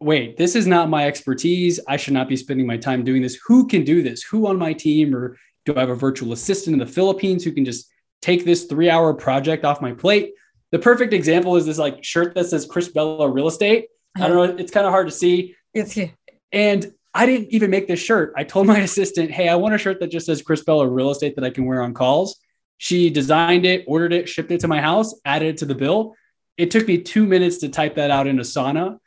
wait, 0.00 0.36
this 0.36 0.54
is 0.54 0.66
not 0.66 0.88
my 0.88 1.06
expertise. 1.06 1.80
I 1.88 1.96
should 1.96 2.14
not 2.14 2.28
be 2.28 2.36
spending 2.36 2.66
my 2.66 2.76
time 2.76 3.04
doing 3.04 3.22
this. 3.22 3.38
Who 3.46 3.66
can 3.66 3.84
do 3.84 4.02
this? 4.02 4.22
Who 4.22 4.46
on 4.46 4.58
my 4.58 4.72
team, 4.72 5.14
or 5.14 5.36
do 5.64 5.74
I 5.76 5.80
have 5.80 5.90
a 5.90 5.94
virtual 5.94 6.32
assistant 6.32 6.74
in 6.74 6.78
the 6.78 6.86
Philippines 6.86 7.44
who 7.44 7.52
can 7.52 7.64
just 7.64 7.90
take 8.22 8.44
this 8.44 8.64
three 8.64 8.90
hour 8.90 9.12
project 9.14 9.64
off 9.64 9.80
my 9.80 9.92
plate? 9.92 10.32
The 10.70 10.78
perfect 10.78 11.12
example 11.12 11.56
is 11.56 11.66
this 11.66 11.78
like 11.78 12.04
shirt 12.04 12.34
that 12.34 12.46
says 12.46 12.66
Chris 12.66 12.88
Bello 12.88 13.26
Real 13.26 13.48
Estate. 13.48 13.86
I 14.16 14.28
don't 14.28 14.36
know. 14.36 14.56
It's 14.56 14.72
kind 14.72 14.86
of 14.86 14.92
hard 14.92 15.06
to 15.06 15.12
see. 15.12 15.54
It's 15.74 15.92
here. 15.92 16.12
And 16.52 16.92
I 17.14 17.26
didn't 17.26 17.48
even 17.48 17.70
make 17.70 17.88
this 17.88 18.00
shirt. 18.00 18.32
I 18.36 18.44
told 18.44 18.66
my 18.66 18.78
assistant, 18.88 19.30
hey, 19.30 19.48
I 19.48 19.56
want 19.56 19.74
a 19.74 19.78
shirt 19.78 20.00
that 20.00 20.10
just 20.10 20.26
says 20.26 20.42
Chris 20.42 20.62
Bello 20.62 20.84
Real 20.84 21.10
Estate 21.10 21.34
that 21.36 21.44
I 21.44 21.50
can 21.50 21.64
wear 21.64 21.82
on 21.82 21.94
calls. 21.94 22.38
She 22.76 23.10
designed 23.10 23.66
it, 23.66 23.84
ordered 23.88 24.12
it, 24.12 24.28
shipped 24.28 24.52
it 24.52 24.60
to 24.60 24.68
my 24.68 24.80
house, 24.80 25.14
added 25.24 25.48
it 25.48 25.56
to 25.58 25.66
the 25.66 25.74
bill. 25.74 26.14
It 26.56 26.70
took 26.70 26.86
me 26.86 26.98
two 26.98 27.26
minutes 27.26 27.58
to 27.58 27.68
type 27.68 27.96
that 27.96 28.10
out 28.10 28.26
in 28.26 28.36
Asana 28.36 28.98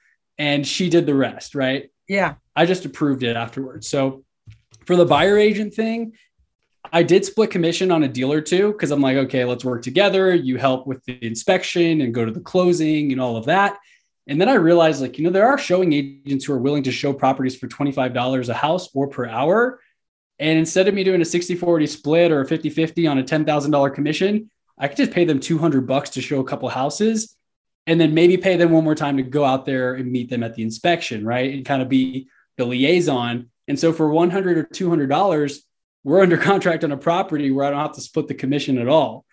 and 0.42 0.66
she 0.66 0.90
did 0.90 1.06
the 1.06 1.14
rest, 1.14 1.54
right? 1.54 1.92
Yeah. 2.08 2.34
I 2.56 2.66
just 2.66 2.84
approved 2.86 3.22
it 3.22 3.36
afterwards. 3.36 3.88
So 3.88 4.24
for 4.88 4.96
the 4.96 5.06
buyer 5.06 5.38
agent 5.38 5.76
thing, 5.76 6.14
I 6.92 7.04
did 7.04 7.24
split 7.26 7.52
commission 7.52 7.92
on 7.92 8.02
a 8.02 8.08
deal 8.08 8.34
or 8.34 8.42
two 8.42 8.72
because 8.72 8.90
I'm 8.90 9.02
like, 9.02 9.18
okay, 9.18 9.46
let's 9.46 9.64
work 9.64 9.84
together. 9.84 10.34
You 10.34 10.58
help 10.58 10.88
with 10.88 11.06
the 11.06 11.24
inspection 11.24 12.02
and 12.02 12.12
go 12.12 12.26
to 12.26 12.32
the 12.32 12.40
closing 12.40 13.12
and 13.12 13.22
all 13.22 13.38
of 13.38 13.46
that. 13.46 13.78
And 14.26 14.42
then 14.42 14.50
I 14.50 14.56
realized, 14.56 15.00
like, 15.00 15.20
you 15.20 15.26
know, 15.26 15.30
there 15.30 15.48
are 15.48 15.60
showing 15.60 15.94
agents 15.94 16.46
who 16.46 16.54
are 16.54 16.60
willing 16.60 16.84
to 16.84 16.92
show 16.92 17.14
properties 17.14 17.56
for 17.56 17.68
$25 17.68 18.50
a 18.50 18.54
house 18.56 18.90
or 18.96 19.10
per 19.10 19.28
hour. 19.28 19.80
And 20.40 20.58
instead 20.58 20.88
of 20.88 20.96
me 20.96 21.04
doing 21.04 21.22
a 21.22 21.26
60 21.26 21.54
40 21.54 21.86
split 21.86 22.32
or 22.32 22.42
a 22.42 22.48
50 22.48 22.72
50 22.72 23.06
on 23.06 23.20
a 23.20 23.24
$10,000 23.24 23.94
commission, 23.94 24.50
I 24.76 24.88
could 24.88 24.98
just 24.98 25.12
pay 25.12 25.24
them 25.24 25.40
200 25.40 25.86
bucks 25.86 26.10
to 26.12 26.22
show 26.22 26.40
a 26.40 26.44
couple 26.44 26.68
houses 26.68 27.38
and 27.88 28.00
then 28.00 28.14
maybe 28.14 28.38
pay 28.38 28.58
them 28.58 28.72
one 28.72 28.84
more 28.84 28.96
time 28.96 29.18
to 29.18 29.24
go 29.24 29.44
out 29.44 29.66
there 29.66 29.96
and 29.96 30.12
meet 30.12 30.30
them 30.30 30.44
at 30.44 30.56
the 30.56 30.64
inspection, 30.64 31.26
right? 31.26 31.54
And 31.54 31.66
kind 31.66 31.82
of 31.82 31.90
be 31.90 32.28
the 32.58 32.66
liaison. 32.66 33.50
And 33.68 33.80
so 33.80 33.92
for 33.92 34.10
100 34.10 34.58
or 34.58 34.64
$200, 34.66 35.58
we're 36.04 36.22
under 36.22 36.38
contract 36.52 36.84
on 36.84 36.92
a 36.92 36.98
property 36.98 37.52
where 37.52 37.66
I 37.66 37.70
don't 37.72 37.80
have 37.80 37.96
to 37.96 38.02
split 38.02 38.28
the 38.28 38.34
commission 38.34 38.78
at 38.78 38.88
all. 38.88 39.26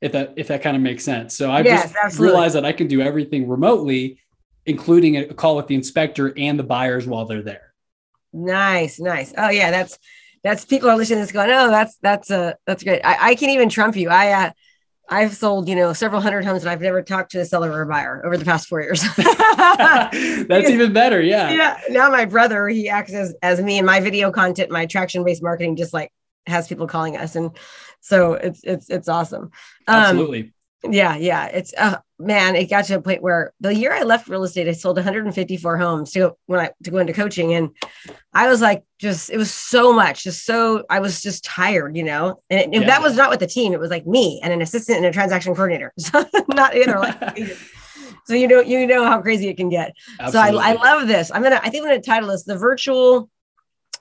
If 0.00 0.12
that 0.12 0.32
if 0.36 0.48
that 0.48 0.62
kind 0.62 0.76
of 0.76 0.82
makes 0.82 1.04
sense. 1.04 1.36
So 1.36 1.50
I 1.50 1.60
yes, 1.60 1.82
just 1.82 1.96
absolutely. 2.02 2.32
realized 2.32 2.54
that 2.54 2.64
I 2.64 2.72
can 2.72 2.86
do 2.86 3.02
everything 3.02 3.46
remotely, 3.46 4.18
including 4.64 5.18
a 5.18 5.34
call 5.34 5.56
with 5.56 5.66
the 5.66 5.74
inspector 5.74 6.32
and 6.38 6.58
the 6.58 6.62
buyers 6.62 7.06
while 7.06 7.26
they're 7.26 7.42
there. 7.42 7.74
Nice, 8.32 8.98
nice. 8.98 9.34
Oh 9.36 9.50
yeah, 9.50 9.70
that's 9.70 9.98
that's 10.42 10.64
people 10.64 10.88
are 10.88 10.96
listening 10.96 11.18
to 11.18 11.24
this 11.24 11.32
going, 11.32 11.50
oh, 11.50 11.70
that's 11.70 11.98
that's 12.00 12.30
uh 12.30 12.54
that's 12.66 12.82
great. 12.82 13.02
I, 13.04 13.30
I 13.30 13.34
can 13.34 13.50
even 13.50 13.68
trump 13.68 13.94
you. 13.94 14.08
I 14.08 14.32
uh 14.32 14.50
I've 15.10 15.34
sold, 15.34 15.68
you 15.68 15.74
know, 15.74 15.92
several 15.92 16.20
hundred 16.20 16.44
homes 16.44 16.62
and 16.62 16.70
I've 16.70 16.80
never 16.80 17.02
talked 17.02 17.32
to 17.32 17.40
a 17.40 17.44
seller 17.44 17.70
or 17.72 17.82
a 17.82 17.86
buyer 17.86 18.24
over 18.24 18.36
the 18.36 18.44
past 18.44 18.68
four 18.68 18.80
years. 18.80 19.02
That's 19.16 20.70
even 20.70 20.92
better. 20.92 21.20
Yeah. 21.20 21.50
Yeah. 21.50 21.80
Now 21.90 22.10
my 22.10 22.24
brother, 22.24 22.68
he 22.68 22.88
acts 22.88 23.12
as, 23.12 23.34
as 23.42 23.60
me 23.60 23.78
and 23.78 23.86
my 23.86 23.98
video 23.98 24.30
content, 24.30 24.70
my 24.70 24.82
attraction 24.82 25.24
based 25.24 25.42
marketing, 25.42 25.74
just 25.74 25.92
like 25.92 26.12
has 26.46 26.68
people 26.68 26.86
calling 26.86 27.16
us. 27.16 27.34
And 27.34 27.50
so 28.00 28.34
it's, 28.34 28.60
it's, 28.62 28.88
it's 28.88 29.08
awesome. 29.08 29.50
Um, 29.88 29.96
Absolutely. 29.96 30.52
Yeah, 30.82 31.16
yeah. 31.16 31.46
It's 31.46 31.74
uh 31.76 31.98
man, 32.18 32.54
it 32.54 32.70
got 32.70 32.84
to 32.86 32.94
a 32.94 33.02
point 33.02 33.22
where 33.22 33.52
the 33.60 33.74
year 33.74 33.92
I 33.92 34.02
left 34.02 34.28
real 34.28 34.44
estate, 34.44 34.68
I 34.68 34.72
sold 34.72 34.96
154 34.96 35.78
homes 35.78 36.12
to 36.12 36.36
when 36.46 36.60
I 36.60 36.70
to 36.84 36.90
go 36.90 36.98
into 36.98 37.12
coaching. 37.12 37.52
And 37.52 37.70
I 38.32 38.48
was 38.48 38.60
like, 38.60 38.84
just 38.98 39.30
it 39.30 39.36
was 39.36 39.52
so 39.52 39.92
much, 39.92 40.24
just 40.24 40.44
so 40.44 40.84
I 40.88 41.00
was 41.00 41.20
just 41.20 41.44
tired, 41.44 41.96
you 41.96 42.04
know. 42.04 42.42
And 42.48 42.60
it, 42.60 42.80
yeah. 42.80 42.86
that 42.86 43.02
was 43.02 43.16
not 43.16 43.30
with 43.30 43.40
the 43.40 43.46
team, 43.46 43.72
it 43.72 43.80
was 43.80 43.90
like 43.90 44.06
me 44.06 44.40
and 44.42 44.52
an 44.52 44.62
assistant 44.62 44.98
and 44.98 45.06
a 45.06 45.12
transaction 45.12 45.54
coordinator. 45.54 45.92
So 46.00 46.24
not 46.48 46.74
either 46.74 46.98
like 46.98 47.38
so 48.24 48.34
you 48.34 48.48
know, 48.48 48.60
you 48.60 48.86
know 48.86 49.04
how 49.04 49.20
crazy 49.20 49.48
it 49.48 49.56
can 49.56 49.68
get. 49.68 49.92
Absolutely. 50.18 50.52
So 50.52 50.58
I, 50.58 50.70
I 50.70 50.72
love 50.74 51.08
this. 51.08 51.30
I'm 51.32 51.42
gonna 51.42 51.60
I 51.62 51.68
think 51.68 51.84
I'm 51.84 51.90
gonna 51.90 52.02
title 52.02 52.30
this 52.30 52.44
the 52.44 52.56
virtual 52.56 53.28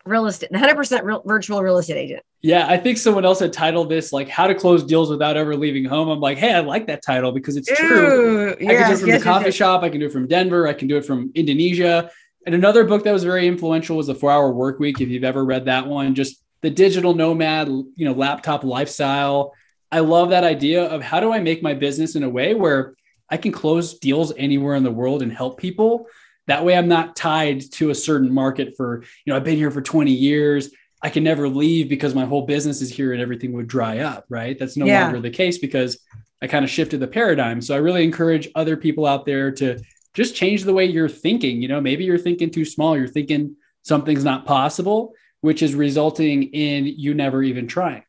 real 0.06 0.26
estate, 0.28 0.52
100% 0.52 1.04
real, 1.04 1.22
virtual 1.26 1.62
real 1.62 1.78
estate 1.78 1.98
agent. 1.98 2.24
Yeah, 2.42 2.68
I 2.68 2.78
think 2.78 2.98
someone 2.98 3.26
else 3.26 3.40
had 3.40 3.52
titled 3.52 3.90
this 3.90 4.14
like 4.14 4.30
"How 4.30 4.48
to 4.48 4.56
Close 4.56 4.84
Deals 4.84 5.10
Without 5.10 5.36
Ever 5.36 5.56
Leaving 5.56 5.86
Home." 5.86 6.10
I'm 6.10 6.20
like, 6.20 6.38
hey, 6.38 6.54
I 6.54 6.62
like 6.62 6.88
that 6.88 7.04
title 7.04 7.32
because 7.32 7.58
it's 7.58 7.68
true. 7.68 8.56
Yes, 8.60 8.70
I 8.70 8.76
can 8.76 8.88
do 8.88 8.94
it 8.94 9.00
from 9.00 9.08
yes, 9.10 9.20
the 9.20 9.24
coffee 9.24 9.46
yes, 9.46 9.56
shop. 9.56 9.84
I 9.84 9.90
can 9.90 10.00
do 10.00 10.06
it 10.06 10.14
from 10.14 10.28
Denver. 10.28 10.68
I 10.68 10.74
can 10.74 10.88
do 10.88 10.98
it 10.98 11.06
from 11.06 11.32
Indonesia. 11.36 12.10
And 12.46 12.56
another 12.56 12.86
book 12.86 13.04
that 13.04 13.12
was 13.12 13.24
very 13.24 13.48
influential 13.48 13.98
was 13.98 14.08
The 14.08 14.16
Four 14.16 14.32
Hour 14.32 14.52
Work 14.52 14.80
Week. 14.80 15.02
If 15.02 15.10
you've 15.10 15.26
ever 15.26 15.44
read 15.44 15.66
that 15.66 15.86
one, 15.86 16.16
just 16.16 16.42
the 16.62 16.70
digital 16.70 17.14
nomad, 17.14 17.68
you 17.68 18.06
know, 18.06 18.14
laptop 18.14 18.64
lifestyle. 18.64 19.54
I 19.92 20.00
love 20.00 20.30
that 20.30 20.44
idea 20.44 20.84
of 20.84 21.02
how 21.02 21.20
do 21.20 21.34
I 21.34 21.40
make 21.40 21.62
my 21.62 21.74
business 21.74 22.16
in 22.16 22.24
a 22.24 22.30
way 22.30 22.54
where 22.54 22.96
I 23.30 23.38
can 23.38 23.52
close 23.52 24.00
deals 24.00 24.34
anywhere 24.38 24.76
in 24.76 24.84
the 24.84 24.92
world 24.92 25.22
and 25.22 25.32
help 25.32 25.60
people 25.60 26.08
that 26.50 26.66
way, 26.66 26.76
I'm 26.76 26.88
not 26.88 27.16
tied 27.16 27.62
to 27.74 27.92
a 27.92 27.96
certain 27.96 28.34
market 28.34 28.74
for, 28.76 29.04
you 29.24 29.32
know, 29.32 29.36
I've 29.36 29.44
been 29.44 29.56
here 29.56 29.70
for 29.70 29.82
20 29.82 30.12
years. 30.12 30.72
I 31.02 31.10
can 31.10 31.24
never 31.24 31.48
leave 31.48 31.90
because 31.90 32.16
my 32.16 32.26
whole 32.26 32.48
business 32.48 32.82
is 32.82 32.90
here 32.90 33.14
and 33.14 33.22
everything 33.22 33.54
would 33.54 33.68
dry 33.68 34.00
up, 34.00 34.26
right? 34.30 34.58
That's 34.58 34.76
no 34.76 34.88
yeah. 34.88 35.04
longer 35.04 35.22
the 35.22 35.30
case 35.30 35.60
because 35.60 36.00
I 36.42 36.48
kind 36.48 36.66
of 36.66 36.72
shifted 36.72 37.02
the 37.02 37.08
paradigm. 37.08 37.62
So 37.62 37.76
I 37.76 37.78
really 37.78 38.04
encourage 38.04 38.50
other 38.56 38.76
people 38.76 39.06
out 39.06 39.28
there 39.28 39.52
to 39.52 39.80
just 40.16 40.36
change 40.36 40.64
the 40.64 40.74
way 40.74 40.86
you're 40.86 41.08
thinking. 41.08 41.62
You 41.62 41.68
know, 41.68 41.80
maybe 41.80 42.04
you're 42.04 42.18
thinking 42.18 42.50
too 42.50 42.66
small, 42.66 42.98
you're 42.98 43.08
thinking 43.08 43.56
something's 43.84 44.24
not 44.24 44.48
possible, 44.48 45.14
which 45.42 45.62
is 45.62 45.76
resulting 45.76 46.44
in 46.44 46.88
you 46.88 47.14
never 47.14 47.44
even 47.44 47.68
trying. 47.68 48.04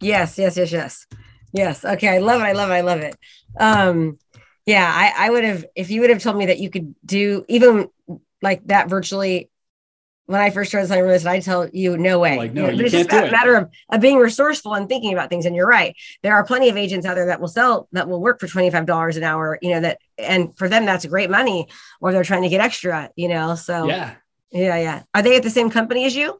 Yes, 0.00 0.38
yes, 0.38 0.56
yes, 0.56 0.72
yes. 0.72 1.06
Yes. 1.52 1.84
Okay. 1.84 2.08
I 2.08 2.18
love 2.18 2.40
it. 2.40 2.44
I 2.44 2.52
love 2.52 2.70
it. 2.70 2.74
I 2.74 2.80
love 2.80 3.00
it. 3.00 3.16
Um, 3.58 4.18
yeah, 4.70 4.92
I, 4.92 5.26
I 5.26 5.30
would 5.30 5.44
have 5.44 5.64
if 5.74 5.90
you 5.90 6.00
would 6.00 6.10
have 6.10 6.22
told 6.22 6.36
me 6.36 6.46
that 6.46 6.58
you 6.58 6.70
could 6.70 6.94
do 7.04 7.44
even 7.48 7.88
like 8.40 8.64
that 8.66 8.88
virtually 8.88 9.50
when 10.26 10.40
I 10.40 10.50
first 10.50 10.70
started 10.70 10.86
selling 10.86 11.02
real 11.02 11.14
estate, 11.14 11.28
I 11.28 11.40
tell 11.40 11.68
you 11.72 11.98
no 11.98 12.20
way. 12.20 12.38
Like, 12.38 12.52
no, 12.52 12.68
you, 12.68 12.76
know, 12.76 12.84
it's 12.84 12.92
just 12.92 13.12
a 13.12 13.32
matter 13.32 13.56
of, 13.56 13.68
of 13.88 14.00
being 14.00 14.16
resourceful 14.16 14.74
and 14.74 14.88
thinking 14.88 15.12
about 15.12 15.28
things. 15.28 15.44
And 15.44 15.56
you're 15.56 15.66
right. 15.66 15.96
There 16.22 16.36
are 16.36 16.44
plenty 16.44 16.68
of 16.68 16.76
agents 16.76 17.04
out 17.04 17.16
there 17.16 17.26
that 17.26 17.40
will 17.40 17.48
sell 17.48 17.88
that 17.90 18.08
will 18.08 18.20
work 18.20 18.38
for 18.38 18.46
$25 18.46 19.16
an 19.16 19.24
hour, 19.24 19.58
you 19.60 19.70
know, 19.70 19.80
that 19.80 19.98
and 20.18 20.56
for 20.56 20.68
them 20.68 20.86
that's 20.86 21.04
great 21.06 21.30
money 21.30 21.66
or 22.00 22.12
they're 22.12 22.22
trying 22.22 22.42
to 22.42 22.48
get 22.48 22.60
extra, 22.60 23.10
you 23.16 23.26
know. 23.26 23.56
So 23.56 23.88
yeah. 23.88 24.14
Yeah, 24.52 24.76
yeah. 24.78 25.02
Are 25.14 25.22
they 25.22 25.36
at 25.36 25.42
the 25.42 25.50
same 25.50 25.70
company 25.70 26.04
as 26.04 26.14
you? 26.14 26.39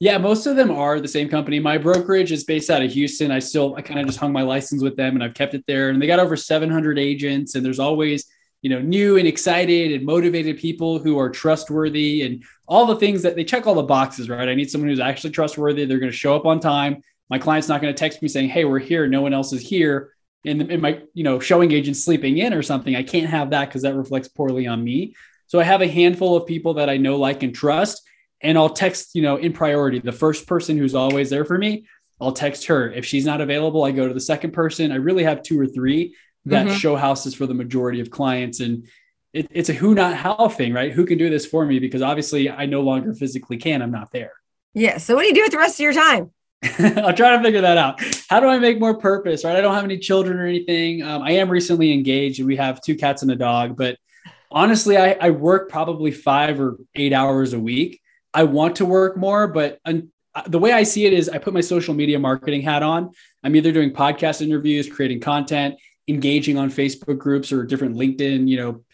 Yeah, 0.00 0.18
most 0.18 0.46
of 0.46 0.56
them 0.56 0.70
are 0.70 0.98
the 0.98 1.06
same 1.06 1.28
company. 1.28 1.60
My 1.60 1.78
brokerage 1.78 2.32
is 2.32 2.44
based 2.44 2.70
out 2.70 2.82
of 2.82 2.90
Houston. 2.90 3.30
I 3.30 3.38
still, 3.38 3.74
I 3.76 3.82
kind 3.82 4.00
of 4.00 4.06
just 4.06 4.18
hung 4.18 4.32
my 4.32 4.42
license 4.42 4.82
with 4.82 4.96
them 4.96 5.14
and 5.14 5.22
I've 5.22 5.34
kept 5.34 5.54
it 5.54 5.64
there. 5.66 5.90
And 5.90 6.00
they 6.00 6.06
got 6.06 6.18
over 6.18 6.36
700 6.36 6.98
agents, 6.98 7.54
and 7.54 7.64
there's 7.64 7.78
always 7.78 8.24
you 8.62 8.68
know, 8.68 8.80
new 8.80 9.16
and 9.16 9.26
excited 9.26 9.92
and 9.92 10.04
motivated 10.04 10.58
people 10.58 10.98
who 10.98 11.18
are 11.18 11.30
trustworthy 11.30 12.22
and 12.22 12.44
all 12.66 12.86
the 12.86 12.96
things 12.96 13.22
that 13.22 13.34
they 13.34 13.44
check 13.44 13.66
all 13.66 13.74
the 13.74 13.82
boxes, 13.82 14.28
right? 14.28 14.48
I 14.48 14.54
need 14.54 14.70
someone 14.70 14.90
who's 14.90 15.00
actually 15.00 15.30
trustworthy. 15.30 15.84
They're 15.84 15.98
going 15.98 16.12
to 16.12 16.16
show 16.16 16.36
up 16.36 16.44
on 16.44 16.60
time. 16.60 17.02
My 17.30 17.38
client's 17.38 17.68
not 17.68 17.80
going 17.80 17.94
to 17.94 17.98
text 17.98 18.20
me 18.20 18.28
saying, 18.28 18.50
"Hey, 18.50 18.64
we're 18.64 18.78
here. 18.78 19.06
No 19.06 19.22
one 19.22 19.32
else 19.32 19.52
is 19.52 19.62
here." 19.62 20.12
And, 20.44 20.80
my, 20.80 21.00
you 21.14 21.22
know, 21.22 21.38
showing 21.38 21.70
agent 21.72 21.96
sleeping 21.96 22.38
in 22.38 22.54
or 22.54 22.62
something. 22.62 22.96
I 22.96 23.02
can't 23.02 23.28
have 23.28 23.50
that 23.50 23.68
because 23.68 23.82
that 23.82 23.94
reflects 23.94 24.28
poorly 24.28 24.66
on 24.66 24.82
me. 24.82 25.14
So 25.46 25.60
I 25.60 25.64
have 25.64 25.82
a 25.82 25.88
handful 25.88 26.36
of 26.36 26.46
people 26.46 26.74
that 26.74 26.88
I 26.88 26.96
know, 26.96 27.16
like, 27.16 27.42
and 27.42 27.54
trust, 27.54 28.02
and 28.42 28.56
I'll 28.56 28.70
text, 28.70 29.14
you 29.14 29.22
know, 29.22 29.36
in 29.36 29.52
priority. 29.52 29.98
The 29.98 30.12
first 30.12 30.46
person 30.46 30.78
who's 30.78 30.94
always 30.94 31.30
there 31.30 31.44
for 31.44 31.58
me, 31.58 31.86
I'll 32.20 32.32
text 32.32 32.66
her. 32.66 32.90
If 32.90 33.04
she's 33.04 33.26
not 33.26 33.40
available, 33.40 33.84
I 33.84 33.90
go 33.90 34.08
to 34.08 34.14
the 34.14 34.20
second 34.20 34.52
person. 34.52 34.92
I 34.92 34.96
really 34.96 35.24
have 35.24 35.42
two 35.42 35.58
or 35.58 35.66
three 35.66 36.14
that 36.46 36.66
mm-hmm. 36.66 36.76
show 36.76 36.96
houses 36.96 37.34
for 37.34 37.46
the 37.46 37.54
majority 37.54 38.00
of 38.00 38.10
clients. 38.10 38.60
And 38.60 38.86
it, 39.32 39.46
it's 39.50 39.68
a 39.68 39.72
who, 39.72 39.94
not 39.94 40.16
how 40.16 40.48
thing, 40.48 40.72
right? 40.72 40.92
Who 40.92 41.04
can 41.04 41.18
do 41.18 41.30
this 41.30 41.46
for 41.46 41.64
me? 41.64 41.78
Because 41.78 42.02
obviously 42.02 42.50
I 42.50 42.66
no 42.66 42.80
longer 42.80 43.14
physically 43.14 43.56
can. 43.56 43.82
I'm 43.82 43.90
not 43.90 44.10
there. 44.12 44.32
Yeah. 44.74 44.98
So 44.98 45.14
what 45.14 45.22
do 45.22 45.28
you 45.28 45.34
do 45.34 45.42
with 45.42 45.52
the 45.52 45.58
rest 45.58 45.74
of 45.76 45.80
your 45.80 45.92
time? 45.92 46.30
I'll 46.78 47.14
try 47.14 47.36
to 47.36 47.42
figure 47.42 47.62
that 47.62 47.78
out. 47.78 48.00
How 48.28 48.40
do 48.40 48.46
I 48.46 48.58
make 48.58 48.78
more 48.78 48.98
purpose? 48.98 49.44
Right. 49.44 49.56
I 49.56 49.60
don't 49.60 49.74
have 49.74 49.84
any 49.84 49.98
children 49.98 50.38
or 50.38 50.46
anything. 50.46 51.02
Um, 51.02 51.22
I 51.22 51.32
am 51.32 51.50
recently 51.50 51.92
engaged 51.92 52.38
and 52.38 52.46
we 52.46 52.56
have 52.56 52.80
two 52.80 52.96
cats 52.96 53.22
and 53.22 53.30
a 53.30 53.36
dog, 53.36 53.76
but 53.76 53.96
honestly, 54.50 54.96
I, 54.96 55.16
I 55.20 55.30
work 55.30 55.70
probably 55.70 56.10
five 56.10 56.60
or 56.60 56.76
eight 56.94 57.12
hours 57.12 57.52
a 57.54 57.60
week. 57.60 58.00
I 58.32 58.44
want 58.44 58.76
to 58.76 58.86
work 58.86 59.16
more, 59.16 59.48
but 59.48 59.78
un- 59.84 60.10
the 60.46 60.58
way 60.58 60.72
I 60.72 60.84
see 60.84 61.06
it 61.06 61.12
is 61.12 61.28
I 61.28 61.38
put 61.38 61.54
my 61.54 61.60
social 61.60 61.94
media 61.94 62.18
marketing 62.18 62.62
hat 62.62 62.82
on. 62.82 63.10
I'm 63.42 63.56
either 63.56 63.72
doing 63.72 63.92
podcast 63.92 64.42
interviews, 64.42 64.88
creating 64.88 65.20
content, 65.20 65.76
engaging 66.08 66.56
on 66.56 66.70
Facebook 66.70 67.18
groups 67.18 67.52
or 67.52 67.64
different 67.64 67.96
LinkedIn, 67.96 68.48
you 68.48 68.56
know, 68.56 68.84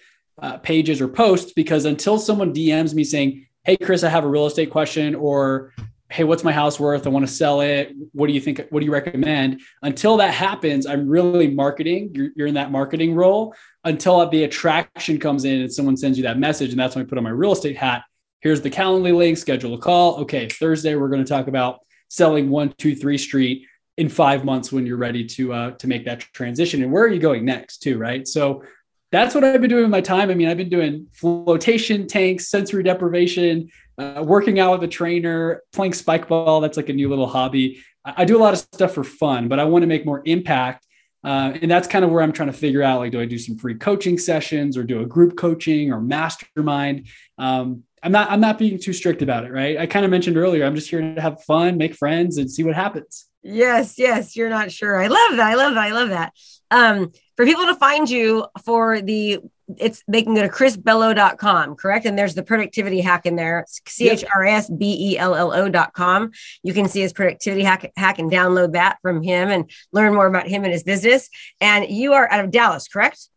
uh, 0.41 0.59
pages 0.59 1.01
or 1.01 1.09
posts 1.09 1.53
because 1.53 1.85
until 1.85 2.19
someone 2.19 2.53
DMs 2.53 2.95
me 2.95 3.05
saying, 3.05 3.47
"Hey 3.65 3.77
Chris, 3.77 4.05
I 4.05 4.09
have 4.09 4.25
a 4.25 4.29
real 4.29 4.47
estate 4.47 4.71
question," 4.71 5.15
or 5.15 5.73
"Hey, 6.11 6.25
what's 6.25 6.45
my 6.45 6.53
house 6.53 6.79
worth? 6.79 7.07
I 7.07 7.11
want 7.11 7.27
to 7.27 7.33
sell 7.33 7.63
it. 7.63 7.95
What 8.13 8.27
do 8.27 8.35
you 8.35 8.41
think? 8.41 8.61
What 8.71 8.81
do 8.81 8.87
you 8.87 8.93
recommend?" 8.93 9.61
Until 9.83 10.19
that 10.19 10.35
happens, 10.35 10.87
I'm 10.87 11.09
really 11.09 11.49
marketing. 11.49 12.11
You're, 12.15 12.31
you're 12.37 12.47
in 12.49 12.55
that 12.55 12.71
marketing 12.71 13.15
role 13.15 13.55
until 13.85 14.29
the 14.29 14.45
attraction 14.45 15.19
comes 15.19 15.45
in 15.45 15.63
and 15.63 15.73
someone 15.73 15.97
sends 15.97 16.19
you 16.19 16.25
that 16.25 16.39
message, 16.39 16.71
and 16.71 16.79
that's 16.79 16.95
when 16.95 17.05
I 17.05 17.09
put 17.09 17.17
on 17.17 17.25
my 17.25 17.31
real 17.31 17.53
estate 17.53 17.77
hat 17.77 18.03
Here's 18.47 18.61
the 18.61 18.71
Calendly 18.71 19.13
link, 19.13 19.37
schedule 19.39 19.75
a 19.75 19.79
call. 19.79 20.19
Okay, 20.19 20.49
Thursday, 20.49 20.95
we're 20.95 21.09
going 21.09 21.25
to 21.25 21.29
talk 21.29 21.49
about 21.49 21.81
selling 22.07 22.49
123 22.49 23.19
Street 23.19 23.67
in 23.97 24.09
five 24.09 24.45
months 24.45 24.71
when 24.71 24.87
you're 24.87 24.99
ready 24.99 25.25
to 25.25 25.53
uh, 25.53 25.71
to 25.73 25.89
make 25.89 26.05
that 26.05 26.21
transition. 26.21 26.81
And 26.85 26.93
where 26.93 27.03
are 27.03 27.09
you 27.09 27.19
going 27.19 27.45
next, 27.45 27.79
too, 27.79 27.99
right? 27.99 28.25
So 28.25 28.63
that's 29.11 29.35
what 29.35 29.43
I've 29.43 29.61
been 29.61 29.69
doing 29.69 29.83
with 29.83 29.91
my 29.91 30.01
time. 30.01 30.31
I 30.31 30.35
mean, 30.35 30.47
I've 30.47 30.59
been 30.59 30.69
doing 30.69 31.09
flotation 31.13 32.07
tanks, 32.07 32.49
sensory 32.49 32.85
deprivation, 32.85 33.69
uh, 33.99 34.23
working 34.25 34.61
out 34.61 34.79
with 34.79 34.85
a 34.85 34.93
trainer, 34.93 35.65
playing 35.73 35.95
spike 35.95 36.29
ball. 36.29 36.61
That's 36.61 36.77
like 36.77 36.89
a 36.89 36.93
new 36.93 37.09
little 37.09 37.27
hobby. 37.27 37.83
I, 38.05 38.15
I 38.19 38.25
do 38.27 38.37
a 38.37 38.41
lot 38.41 38.53
of 38.53 38.61
stuff 38.61 38.95
for 38.95 39.03
fun, 39.03 39.49
but 39.49 39.59
I 39.59 39.65
want 39.65 39.83
to 39.83 39.89
make 39.89 40.07
more 40.07 40.23
impact. 40.25 40.87
Uh, 41.25 41.59
and 41.61 41.69
that's 41.69 41.89
kind 41.89 42.05
of 42.05 42.13
where 42.13 42.23
I'm 42.23 42.31
trying 42.31 42.53
to 42.53 42.57
figure 42.57 42.85
out 42.85 43.01
like, 43.01 43.11
do 43.11 43.21
I 43.21 43.27
do 43.27 43.39
some 43.39 43.59
free 43.59 43.75
coaching 43.75 44.17
sessions 44.17 44.77
or 44.77 44.85
do 44.85 45.01
a 45.01 45.05
group 45.05 45.37
coaching 45.37 45.91
or 45.91 46.01
mastermind? 46.01 47.09
Um, 47.39 47.83
I'm 48.07 48.13
not 48.13 48.31
I'm 48.31 48.41
not 48.41 48.57
being 48.57 48.79
too 48.79 48.93
strict 48.93 49.21
about 49.21 49.45
it, 49.45 49.51
right? 49.51 49.77
I 49.79 49.87
kind 49.87 50.05
of 50.05 50.13
mentioned 50.13 50.37
earlier, 50.37 50.65
I'm 50.65 50.77
just 50.77 50.89
here 50.89 51.01
to 51.01 51.21
have 51.21 51.43
fun, 51.43 51.77
make 51.77 51.97
friends, 51.97 52.39
and 52.39 52.49
see 52.49 52.63
what 52.63 52.77
happens. 52.77 53.27
Yes, 53.43 53.99
yes, 53.99 54.37
you're 54.37 54.49
not 54.49 54.71
sure. 54.71 55.03
I 55.03 55.09
love 55.09 55.37
that. 55.37 55.51
I 55.51 55.55
love 55.55 55.75
that. 55.75 55.83
I 55.83 55.91
love 55.91 56.09
that. 56.11 56.33
Um, 56.71 57.11
for 57.37 57.45
people 57.45 57.67
to 57.67 57.75
find 57.75 58.09
you 58.09 58.47
for 58.65 59.01
the 59.01 59.41
it's 59.77 60.05
they 60.07 60.23
can 60.23 60.37
go 60.37 60.43
to 60.43 60.49
chrisbello.com, 60.49 61.75
correct? 61.75 62.07
And 62.07 62.17
there's 62.17 62.37
the 62.37 62.45
productivity 62.45 63.01
hack 63.01 63.27
in 63.27 63.35
there. 63.35 63.67
C 63.89 64.09
H 64.09 64.25
R 64.33 64.45
S 64.45 64.71
B 64.71 64.97
E 65.13 65.19
L 65.19 65.35
L 65.35 65.53
O.com. 65.53 66.31
You 66.63 66.73
can 66.73 66.89
see 66.89 67.01
his 67.01 67.13
productivity 67.13 67.65
hack, 67.65 67.91
hack 67.97 68.21
and 68.21 68.31
download 68.31 68.75
that 68.75 68.99
from 69.03 69.21
him 69.21 69.49
and 69.49 69.69
learn 69.91 70.15
more 70.15 70.29
about 70.29 70.47
him 70.47 70.63
and 70.63 70.73
his 70.73 70.85
business. 70.85 71.29
And 71.61 71.91
you 71.91 72.13
are 72.13 72.31
out 72.31 72.45
of 72.45 72.53
Dallas, 72.53 72.87
correct? 72.87 73.29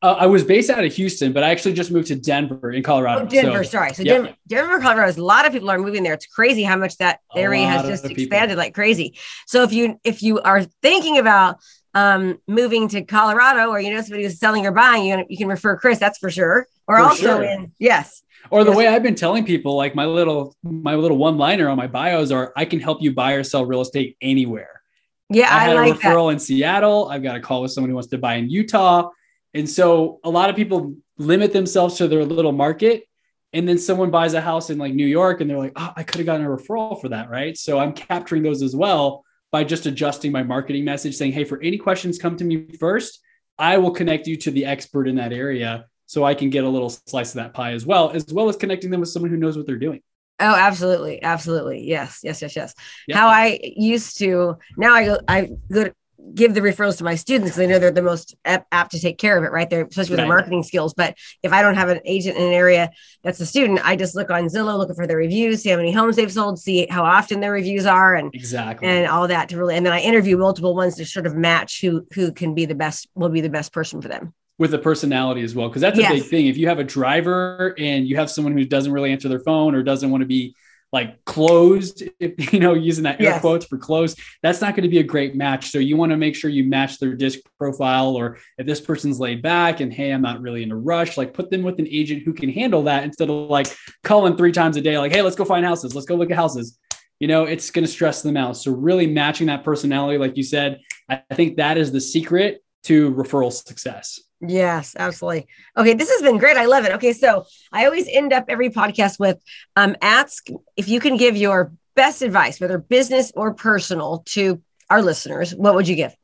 Uh, 0.00 0.14
I 0.18 0.26
was 0.26 0.44
based 0.44 0.70
out 0.70 0.84
of 0.84 0.94
Houston, 0.94 1.32
but 1.32 1.42
I 1.42 1.50
actually 1.50 1.72
just 1.72 1.90
moved 1.90 2.06
to 2.08 2.14
Denver 2.14 2.70
in 2.70 2.84
Colorado. 2.84 3.22
Oh, 3.22 3.26
Denver, 3.26 3.64
so, 3.64 3.70
sorry. 3.70 3.94
So 3.94 4.04
yep. 4.04 4.14
Denver, 4.14 4.36
Denver, 4.46 4.80
Colorado. 4.80 5.20
A 5.20 5.22
lot 5.22 5.44
of 5.44 5.52
people 5.52 5.70
are 5.70 5.78
moving 5.78 6.04
there. 6.04 6.14
It's 6.14 6.26
crazy 6.26 6.62
how 6.62 6.76
much 6.76 6.96
that 6.98 7.18
area 7.34 7.66
has 7.66 7.84
just 7.84 8.04
expanded 8.04 8.56
like 8.56 8.74
crazy. 8.74 9.18
So 9.48 9.64
if 9.64 9.72
you 9.72 9.98
if 10.04 10.22
you 10.22 10.40
are 10.40 10.62
thinking 10.82 11.18
about 11.18 11.56
um, 11.94 12.38
moving 12.46 12.86
to 12.88 13.02
Colorado, 13.02 13.70
or 13.70 13.80
you 13.80 13.90
know 13.92 14.00
somebody 14.00 14.22
who's 14.22 14.38
selling 14.38 14.66
or 14.66 14.72
buying, 14.72 15.04
you 15.04 15.24
you 15.28 15.36
can 15.36 15.48
refer 15.48 15.76
Chris. 15.76 15.98
That's 15.98 16.18
for 16.18 16.30
sure. 16.30 16.68
Or 16.86 16.98
for 16.98 17.02
also 17.02 17.22
sure. 17.22 17.42
in 17.42 17.72
yes. 17.80 18.22
Or 18.50 18.62
the 18.62 18.70
yes. 18.70 18.78
way 18.78 18.86
I've 18.86 19.02
been 19.02 19.16
telling 19.16 19.44
people, 19.44 19.76
like 19.76 19.96
my 19.96 20.06
little 20.06 20.54
my 20.62 20.94
little 20.94 21.16
one 21.16 21.38
liner 21.38 21.68
on 21.68 21.76
my 21.76 21.88
bios 21.88 22.30
are, 22.30 22.52
I 22.56 22.66
can 22.66 22.78
help 22.78 23.02
you 23.02 23.12
buy 23.12 23.32
or 23.32 23.42
sell 23.42 23.66
real 23.66 23.80
estate 23.80 24.16
anywhere. 24.20 24.80
Yeah, 25.28 25.52
I, 25.52 25.56
I 25.56 25.60
had 25.64 25.76
like 25.76 25.94
a 25.94 25.98
referral 25.98 26.28
that. 26.28 26.34
in 26.34 26.38
Seattle. 26.38 27.08
I've 27.08 27.24
got 27.24 27.36
a 27.36 27.40
call 27.40 27.62
with 27.62 27.72
someone 27.72 27.90
who 27.90 27.96
wants 27.96 28.10
to 28.10 28.18
buy 28.18 28.36
in 28.36 28.48
Utah. 28.48 29.10
And 29.54 29.68
so 29.68 30.20
a 30.24 30.30
lot 30.30 30.50
of 30.50 30.56
people 30.56 30.94
limit 31.16 31.52
themselves 31.52 31.96
to 31.96 32.08
their 32.08 32.24
little 32.24 32.52
market. 32.52 33.04
And 33.52 33.66
then 33.66 33.78
someone 33.78 34.10
buys 34.10 34.34
a 34.34 34.40
house 34.40 34.68
in 34.68 34.76
like 34.76 34.92
New 34.92 35.06
York 35.06 35.40
and 35.40 35.48
they're 35.48 35.58
like, 35.58 35.72
oh, 35.76 35.92
I 35.96 36.02
could 36.02 36.18
have 36.18 36.26
gotten 36.26 36.44
a 36.44 36.48
referral 36.50 37.00
for 37.00 37.08
that. 37.08 37.30
Right. 37.30 37.56
So 37.56 37.78
I'm 37.78 37.92
capturing 37.92 38.42
those 38.42 38.62
as 38.62 38.76
well 38.76 39.24
by 39.50 39.64
just 39.64 39.86
adjusting 39.86 40.32
my 40.32 40.42
marketing 40.42 40.84
message 40.84 41.16
saying, 41.16 41.32
hey, 41.32 41.44
for 41.44 41.60
any 41.62 41.78
questions, 41.78 42.18
come 42.18 42.36
to 42.36 42.44
me 42.44 42.68
first. 42.78 43.20
I 43.58 43.78
will 43.78 43.90
connect 43.90 44.26
you 44.26 44.36
to 44.36 44.50
the 44.50 44.66
expert 44.66 45.08
in 45.08 45.16
that 45.16 45.32
area 45.32 45.86
so 46.06 46.24
I 46.24 46.34
can 46.34 46.50
get 46.50 46.64
a 46.64 46.68
little 46.68 46.90
slice 46.90 47.30
of 47.30 47.36
that 47.36 47.54
pie 47.54 47.72
as 47.72 47.84
well, 47.84 48.10
as 48.10 48.32
well 48.32 48.48
as 48.48 48.56
connecting 48.56 48.90
them 48.90 49.00
with 49.00 49.08
someone 49.08 49.30
who 49.30 49.36
knows 49.36 49.56
what 49.56 49.66
they're 49.66 49.76
doing. 49.76 50.00
Oh, 50.40 50.54
absolutely, 50.54 51.20
absolutely, 51.22 51.82
yes, 51.82 52.20
yes, 52.22 52.40
yes, 52.40 52.54
yes. 52.54 52.74
How 53.12 53.26
I 53.26 53.58
used 53.62 54.18
to 54.18 54.56
now 54.76 54.94
I 54.94 55.04
go 55.04 55.18
I 55.26 55.50
go 55.70 55.90
give 56.34 56.54
the 56.54 56.60
referrals 56.60 56.98
to 56.98 57.04
my 57.04 57.14
students 57.14 57.50
because 57.50 57.60
I 57.60 57.66
know 57.66 57.78
they're 57.78 57.90
the 57.90 58.02
most 58.02 58.34
apt 58.44 58.92
to 58.92 59.00
take 59.00 59.18
care 59.18 59.38
of 59.38 59.44
it, 59.44 59.52
right? 59.52 59.68
They're 59.68 59.86
especially 59.86 60.12
with 60.12 60.20
right. 60.20 60.24
their 60.24 60.28
marketing 60.28 60.62
skills. 60.62 60.94
But 60.94 61.16
if 61.42 61.52
I 61.52 61.62
don't 61.62 61.74
have 61.74 61.88
an 61.88 62.00
agent 62.04 62.36
in 62.36 62.44
an 62.44 62.52
area 62.52 62.90
that's 63.22 63.40
a 63.40 63.46
student, 63.46 63.80
I 63.84 63.96
just 63.96 64.14
look 64.14 64.30
on 64.30 64.46
Zillow, 64.46 64.78
looking 64.78 64.94
for 64.94 65.06
their 65.06 65.16
reviews, 65.16 65.62
see 65.62 65.70
how 65.70 65.76
many 65.76 65.92
homes 65.92 66.16
they've 66.16 66.32
sold, 66.32 66.58
see 66.58 66.86
how 66.88 67.04
often 67.04 67.40
their 67.40 67.52
reviews 67.52 67.86
are, 67.86 68.14
and 68.14 68.34
exactly 68.34 68.88
and 68.88 69.06
all 69.06 69.28
that 69.28 69.48
to 69.50 69.56
really. 69.56 69.76
And 69.76 69.84
then 69.84 69.92
I 69.92 70.00
interview 70.00 70.36
multiple 70.36 70.74
ones 70.74 70.96
to 70.96 71.06
sort 71.06 71.26
of 71.26 71.34
match 71.34 71.80
who 71.80 72.06
who 72.12 72.32
can 72.32 72.54
be 72.54 72.64
the 72.64 72.74
best 72.74 73.08
will 73.14 73.28
be 73.28 73.40
the 73.40 73.50
best 73.50 73.72
person 73.72 74.00
for 74.00 74.08
them 74.08 74.34
with 74.58 74.72
the 74.72 74.78
personality 74.78 75.42
as 75.42 75.54
well 75.54 75.68
because 75.68 75.82
that's 75.82 75.98
a 75.98 76.02
yes. 76.02 76.12
big 76.12 76.24
thing 76.24 76.46
if 76.46 76.56
you 76.56 76.66
have 76.66 76.80
a 76.80 76.84
driver 76.84 77.74
and 77.78 78.08
you 78.08 78.16
have 78.16 78.28
someone 78.28 78.56
who 78.56 78.64
doesn't 78.64 78.92
really 78.92 79.12
answer 79.12 79.28
their 79.28 79.38
phone 79.38 79.74
or 79.74 79.84
doesn't 79.84 80.10
want 80.10 80.20
to 80.20 80.26
be 80.26 80.54
like 80.92 81.22
closed, 81.24 82.02
if, 82.18 82.52
you 82.52 82.60
know, 82.60 82.74
using 82.74 83.04
that 83.04 83.20
air 83.20 83.30
yes. 83.30 83.40
quotes 83.40 83.66
for 83.66 83.78
closed, 83.78 84.18
that's 84.42 84.60
not 84.60 84.74
going 84.74 84.82
to 84.82 84.88
be 84.88 84.98
a 84.98 85.04
great 85.04 85.34
match. 85.34 85.70
So 85.70 85.78
you 85.78 85.96
want 85.96 86.10
to 86.10 86.16
make 86.16 86.34
sure 86.34 86.50
you 86.50 86.64
match 86.64 86.98
their 86.98 87.14
disc 87.14 87.40
profile, 87.58 88.16
or 88.16 88.38
if 88.58 88.66
this 88.66 88.80
person's 88.80 89.20
laid 89.20 89.42
back 89.42 89.80
and 89.80 89.92
hey, 89.92 90.12
I'm 90.12 90.22
not 90.22 90.40
really 90.40 90.62
in 90.62 90.72
a 90.72 90.76
rush, 90.76 91.16
like 91.16 91.34
put 91.34 91.50
them 91.50 91.62
with 91.62 91.78
an 91.78 91.88
agent 91.88 92.22
who 92.24 92.32
can 92.32 92.50
handle 92.50 92.84
that 92.84 93.04
instead 93.04 93.30
of 93.30 93.50
like 93.50 93.74
calling 94.04 94.36
three 94.36 94.52
times 94.52 94.76
a 94.76 94.80
day, 94.80 94.98
like, 94.98 95.12
hey, 95.12 95.22
let's 95.22 95.36
go 95.36 95.44
find 95.44 95.64
houses, 95.64 95.94
let's 95.94 96.06
go 96.06 96.14
look 96.14 96.30
at 96.30 96.36
houses. 96.36 96.78
You 97.20 97.26
know, 97.26 97.44
it's 97.44 97.70
going 97.70 97.84
to 97.84 97.90
stress 97.90 98.22
them 98.22 98.36
out. 98.36 98.56
So 98.56 98.70
really 98.70 99.06
matching 99.08 99.48
that 99.48 99.64
personality, 99.64 100.18
like 100.18 100.36
you 100.36 100.44
said, 100.44 100.80
I 101.08 101.20
think 101.34 101.56
that 101.56 101.76
is 101.76 101.90
the 101.90 102.00
secret 102.00 102.62
to 102.84 103.12
referral 103.12 103.52
success. 103.52 104.20
Yes, 104.40 104.94
absolutely. 104.96 105.48
Okay, 105.76 105.94
this 105.94 106.10
has 106.10 106.22
been 106.22 106.38
great. 106.38 106.56
I 106.56 106.66
love 106.66 106.84
it. 106.84 106.92
Okay, 106.92 107.12
so 107.12 107.44
I 107.72 107.86
always 107.86 108.08
end 108.08 108.32
up 108.32 108.44
every 108.48 108.70
podcast 108.70 109.18
with 109.18 109.42
um, 109.74 109.96
ask 110.00 110.46
if 110.76 110.88
you 110.88 111.00
can 111.00 111.16
give 111.16 111.36
your 111.36 111.72
best 111.96 112.22
advice, 112.22 112.60
whether 112.60 112.78
business 112.78 113.32
or 113.34 113.54
personal, 113.54 114.22
to 114.26 114.62
our 114.90 115.02
listeners. 115.02 115.54
What 115.54 115.74
would 115.74 115.88
you 115.88 115.96
give? 115.96 116.14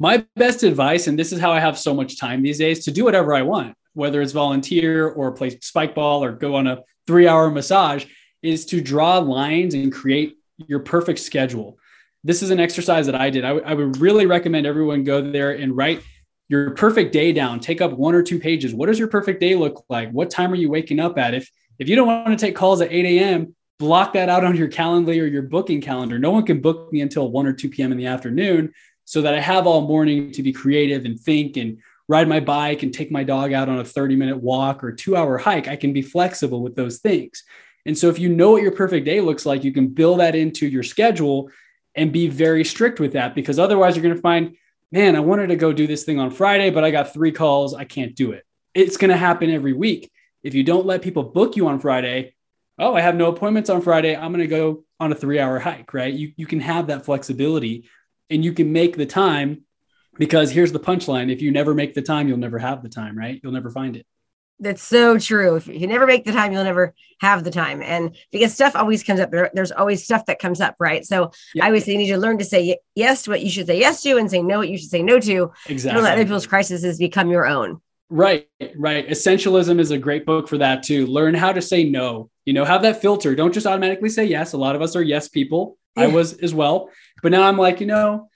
My 0.00 0.26
best 0.34 0.64
advice, 0.64 1.06
and 1.06 1.16
this 1.16 1.32
is 1.32 1.38
how 1.38 1.52
I 1.52 1.60
have 1.60 1.78
so 1.78 1.94
much 1.94 2.18
time 2.18 2.42
these 2.42 2.58
days 2.58 2.84
to 2.86 2.90
do 2.90 3.04
whatever 3.04 3.32
I 3.32 3.42
want, 3.42 3.76
whether 3.92 4.20
it's 4.20 4.32
volunteer 4.32 5.08
or 5.08 5.30
play 5.30 5.50
spike 5.60 5.94
ball 5.94 6.24
or 6.24 6.32
go 6.32 6.56
on 6.56 6.66
a 6.66 6.82
three 7.06 7.28
hour 7.28 7.48
massage, 7.50 8.04
is 8.42 8.66
to 8.66 8.80
draw 8.80 9.18
lines 9.18 9.74
and 9.74 9.92
create 9.92 10.36
your 10.66 10.80
perfect 10.80 11.20
schedule. 11.20 11.78
This 12.24 12.42
is 12.42 12.50
an 12.50 12.58
exercise 12.58 13.06
that 13.06 13.14
I 13.14 13.30
did. 13.30 13.44
I, 13.44 13.48
w- 13.48 13.64
I 13.64 13.74
would 13.74 13.98
really 13.98 14.26
recommend 14.26 14.66
everyone 14.66 15.04
go 15.04 15.20
there 15.20 15.52
and 15.52 15.76
write 15.76 16.02
your 16.48 16.72
perfect 16.72 17.12
day 17.12 17.32
down 17.32 17.60
take 17.60 17.80
up 17.80 17.92
one 17.92 18.14
or 18.14 18.22
two 18.22 18.38
pages. 18.38 18.74
What 18.74 18.86
does 18.86 18.98
your 18.98 19.08
perfect 19.08 19.40
day 19.40 19.54
look 19.54 19.84
like? 19.88 20.10
What 20.10 20.30
time 20.30 20.52
are 20.52 20.56
you 20.56 20.70
waking 20.70 21.00
up 21.00 21.18
at? 21.18 21.34
If 21.34 21.50
if 21.78 21.88
you 21.88 21.96
don't 21.96 22.06
want 22.06 22.38
to 22.38 22.46
take 22.46 22.54
calls 22.54 22.80
at 22.80 22.92
8 22.92 23.04
a.m 23.04 23.54
block 23.80 24.12
that 24.12 24.28
out 24.28 24.44
on 24.44 24.54
your 24.56 24.68
calendar 24.68 25.10
or 25.10 25.26
your 25.26 25.42
booking 25.42 25.80
calendar. 25.80 26.16
No 26.16 26.30
one 26.30 26.46
can 26.46 26.60
book 26.60 26.92
me 26.92 27.00
until 27.00 27.30
1 27.30 27.46
or 27.46 27.52
2 27.52 27.68
p.m 27.68 27.90
in 27.90 27.98
the 27.98 28.06
afternoon 28.06 28.72
so 29.04 29.20
that 29.20 29.34
i 29.34 29.40
have 29.40 29.66
all 29.66 29.82
morning 29.82 30.32
to 30.32 30.42
be 30.42 30.52
creative 30.52 31.04
and 31.04 31.20
think 31.20 31.56
and 31.56 31.78
ride 32.08 32.28
my 32.28 32.40
bike 32.40 32.82
and 32.82 32.92
take 32.92 33.10
my 33.10 33.24
dog 33.24 33.52
out 33.52 33.68
on 33.68 33.78
a 33.78 33.84
30 33.84 34.16
minute 34.16 34.36
walk 34.36 34.84
or 34.84 34.92
two 34.92 35.16
hour 35.16 35.38
hike. 35.38 35.68
I 35.68 35.76
can 35.76 35.92
be 35.92 36.02
flexible 36.02 36.62
with 36.62 36.76
those 36.76 36.98
things. 36.98 37.42
And 37.86 37.96
so 37.96 38.08
if 38.08 38.18
you 38.18 38.28
know 38.28 38.52
what 38.52 38.62
your 38.62 38.72
perfect 38.72 39.06
day 39.06 39.20
looks 39.20 39.46
like 39.46 39.64
you 39.64 39.72
can 39.72 39.88
build 39.88 40.20
that 40.20 40.34
into 40.34 40.66
your 40.66 40.82
schedule 40.82 41.50
and 41.94 42.12
be 42.12 42.28
very 42.28 42.64
strict 42.64 43.00
with 43.00 43.12
that 43.12 43.34
because 43.34 43.58
otherwise 43.58 43.96
you're 43.96 44.02
going 44.02 44.14
to 44.14 44.20
find 44.20 44.56
man, 44.94 45.16
I 45.16 45.20
wanted 45.20 45.48
to 45.48 45.56
go 45.56 45.72
do 45.72 45.88
this 45.88 46.04
thing 46.04 46.20
on 46.20 46.30
Friday, 46.30 46.70
but 46.70 46.84
I 46.84 46.92
got 46.92 47.12
three 47.12 47.32
calls. 47.32 47.74
I 47.74 47.84
can't 47.84 48.14
do 48.14 48.30
it. 48.30 48.44
it's 48.74 48.96
going 48.96 49.10
to 49.10 49.16
happen 49.16 49.50
every 49.50 49.72
week. 49.72 50.08
If 50.44 50.54
you 50.54 50.62
don't 50.62 50.86
let 50.86 51.02
people 51.02 51.24
book 51.24 51.56
you 51.56 51.66
on 51.66 51.80
Friday, 51.80 52.36
oh, 52.78 52.94
I 52.94 53.00
have 53.00 53.16
no 53.16 53.26
appointments 53.26 53.70
on 53.70 53.82
Friday. 53.82 54.14
I'm 54.14 54.30
going 54.30 54.38
to 54.38 54.46
go 54.46 54.84
on 55.00 55.10
a 55.10 55.16
three 55.16 55.40
hour 55.40 55.58
hike, 55.58 55.92
right? 55.94 56.14
You, 56.14 56.32
you 56.36 56.46
can 56.46 56.60
have 56.60 56.86
that 56.86 57.04
flexibility 57.04 57.88
and 58.30 58.44
you 58.44 58.52
can 58.52 58.72
make 58.72 58.96
the 58.96 59.04
time 59.04 59.62
because 60.16 60.52
here's 60.52 60.70
the 60.70 60.78
punchline. 60.78 61.32
If 61.32 61.42
you 61.42 61.50
never 61.50 61.74
make 61.74 61.94
the 61.94 62.02
time, 62.02 62.28
you'll 62.28 62.38
never 62.38 62.60
have 62.60 62.84
the 62.84 62.88
time, 62.88 63.18
right? 63.18 63.40
You'll 63.42 63.52
never 63.52 63.70
find 63.70 63.96
it. 63.96 64.06
That's 64.64 64.82
so 64.82 65.18
true. 65.18 65.56
If 65.56 65.66
you 65.66 65.86
never 65.86 66.06
make 66.06 66.24
the 66.24 66.32
time, 66.32 66.52
you'll 66.52 66.64
never 66.64 66.94
have 67.20 67.44
the 67.44 67.50
time. 67.50 67.82
And 67.82 68.16
because 68.32 68.54
stuff 68.54 68.74
always 68.74 69.04
comes 69.04 69.20
up, 69.20 69.30
there, 69.30 69.50
there's 69.52 69.72
always 69.72 70.04
stuff 70.04 70.26
that 70.26 70.38
comes 70.38 70.60
up, 70.60 70.76
right? 70.78 71.04
So 71.04 71.32
I 71.60 71.66
always 71.66 71.84
say 71.84 71.92
you 71.92 71.98
need 71.98 72.08
to 72.08 72.18
learn 72.18 72.38
to 72.38 72.44
say 72.44 72.78
yes 72.94 73.22
to 73.22 73.30
what 73.30 73.42
you 73.42 73.50
should 73.50 73.66
say 73.66 73.78
yes 73.78 74.02
to 74.02 74.16
and 74.16 74.30
say 74.30 74.42
no 74.42 74.58
what 74.58 74.68
you 74.68 74.78
should 74.78 74.90
say 74.90 75.02
no 75.02 75.20
to. 75.20 75.52
Exactly. 75.66 75.96
Don't 75.96 76.04
let 76.04 76.14
other 76.14 76.24
people's 76.24 76.46
crises 76.46 76.98
become 76.98 77.30
your 77.30 77.46
own. 77.46 77.80
Right, 78.10 78.48
right. 78.76 79.08
Essentialism 79.08 79.78
is 79.80 79.90
a 79.90 79.98
great 79.98 80.24
book 80.26 80.48
for 80.48 80.58
that 80.58 80.82
too. 80.82 81.06
Learn 81.06 81.34
how 81.34 81.52
to 81.52 81.62
say 81.62 81.84
no. 81.84 82.30
You 82.44 82.52
know, 82.52 82.64
have 82.64 82.82
that 82.82 83.00
filter. 83.00 83.34
Don't 83.34 83.52
just 83.52 83.66
automatically 83.66 84.08
say 84.08 84.24
yes. 84.24 84.52
A 84.52 84.58
lot 84.58 84.76
of 84.76 84.82
us 84.82 84.96
are 84.96 85.02
yes 85.02 85.28
people. 85.28 85.78
I 85.96 86.08
was 86.08 86.32
as 86.34 86.52
well. 86.52 86.90
But 87.22 87.32
now 87.32 87.42
I'm 87.42 87.56
like, 87.56 87.80
you 87.80 87.86
know, 87.86 88.28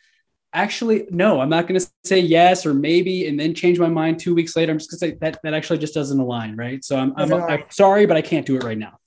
actually 0.54 1.06
no 1.10 1.40
i'm 1.40 1.48
not 1.48 1.66
going 1.66 1.78
to 1.78 1.86
say 2.04 2.18
yes 2.18 2.64
or 2.64 2.72
maybe 2.72 3.28
and 3.28 3.38
then 3.38 3.54
change 3.54 3.78
my 3.78 3.88
mind 3.88 4.18
two 4.18 4.34
weeks 4.34 4.56
later. 4.56 4.72
I'm 4.72 4.78
just 4.78 4.90
going 4.90 4.98
to 4.98 5.06
say 5.06 5.18
that 5.20 5.38
that 5.42 5.54
actually 5.54 5.78
just 5.78 5.94
doesn't 5.94 6.18
align 6.18 6.56
right? 6.56 6.82
So 6.84 6.96
i'm, 6.96 7.12
I'm, 7.16 7.32
I'm, 7.32 7.64
sorry 7.70 8.06
but 8.06 8.16
i 8.16 8.22
can't 8.22 8.46
do 8.46 8.56
it 8.56 8.64
right 8.64 8.78
now. 8.78 8.98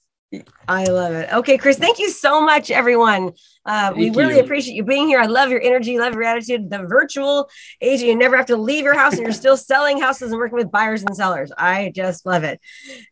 I 0.67 0.85
love 0.85 1.13
it. 1.13 1.33
Okay 1.33 1.57
chris 1.57 1.77
thank 1.77 1.99
you 1.99 2.09
so 2.09 2.41
much 2.41 2.69
everyone. 2.71 3.31
Uh, 3.65 3.91
we 3.95 4.11
really 4.11 4.35
you. 4.35 4.41
appreciate 4.41 4.75
you 4.75 4.83
being 4.83 5.07
here. 5.07 5.19
I 5.19 5.25
love 5.25 5.49
your 5.49 5.61
energy 5.61 5.97
love 5.97 6.13
your 6.13 6.23
attitude. 6.23 6.69
The 6.69 6.83
virtual 6.83 7.49
age 7.81 8.01
you 8.01 8.15
never 8.15 8.37
have 8.37 8.45
to 8.47 8.55
leave 8.57 8.83
your 8.83 8.97
house 8.97 9.13
and 9.13 9.23
you're 9.23 9.33
still 9.33 9.57
selling 9.57 9.99
houses 9.99 10.31
and 10.31 10.39
working 10.39 10.57
with 10.57 10.71
buyers 10.71 11.03
and 11.03 11.15
sellers. 11.15 11.51
I 11.57 11.91
just 11.95 12.25
love 12.25 12.43
it. 12.43 12.61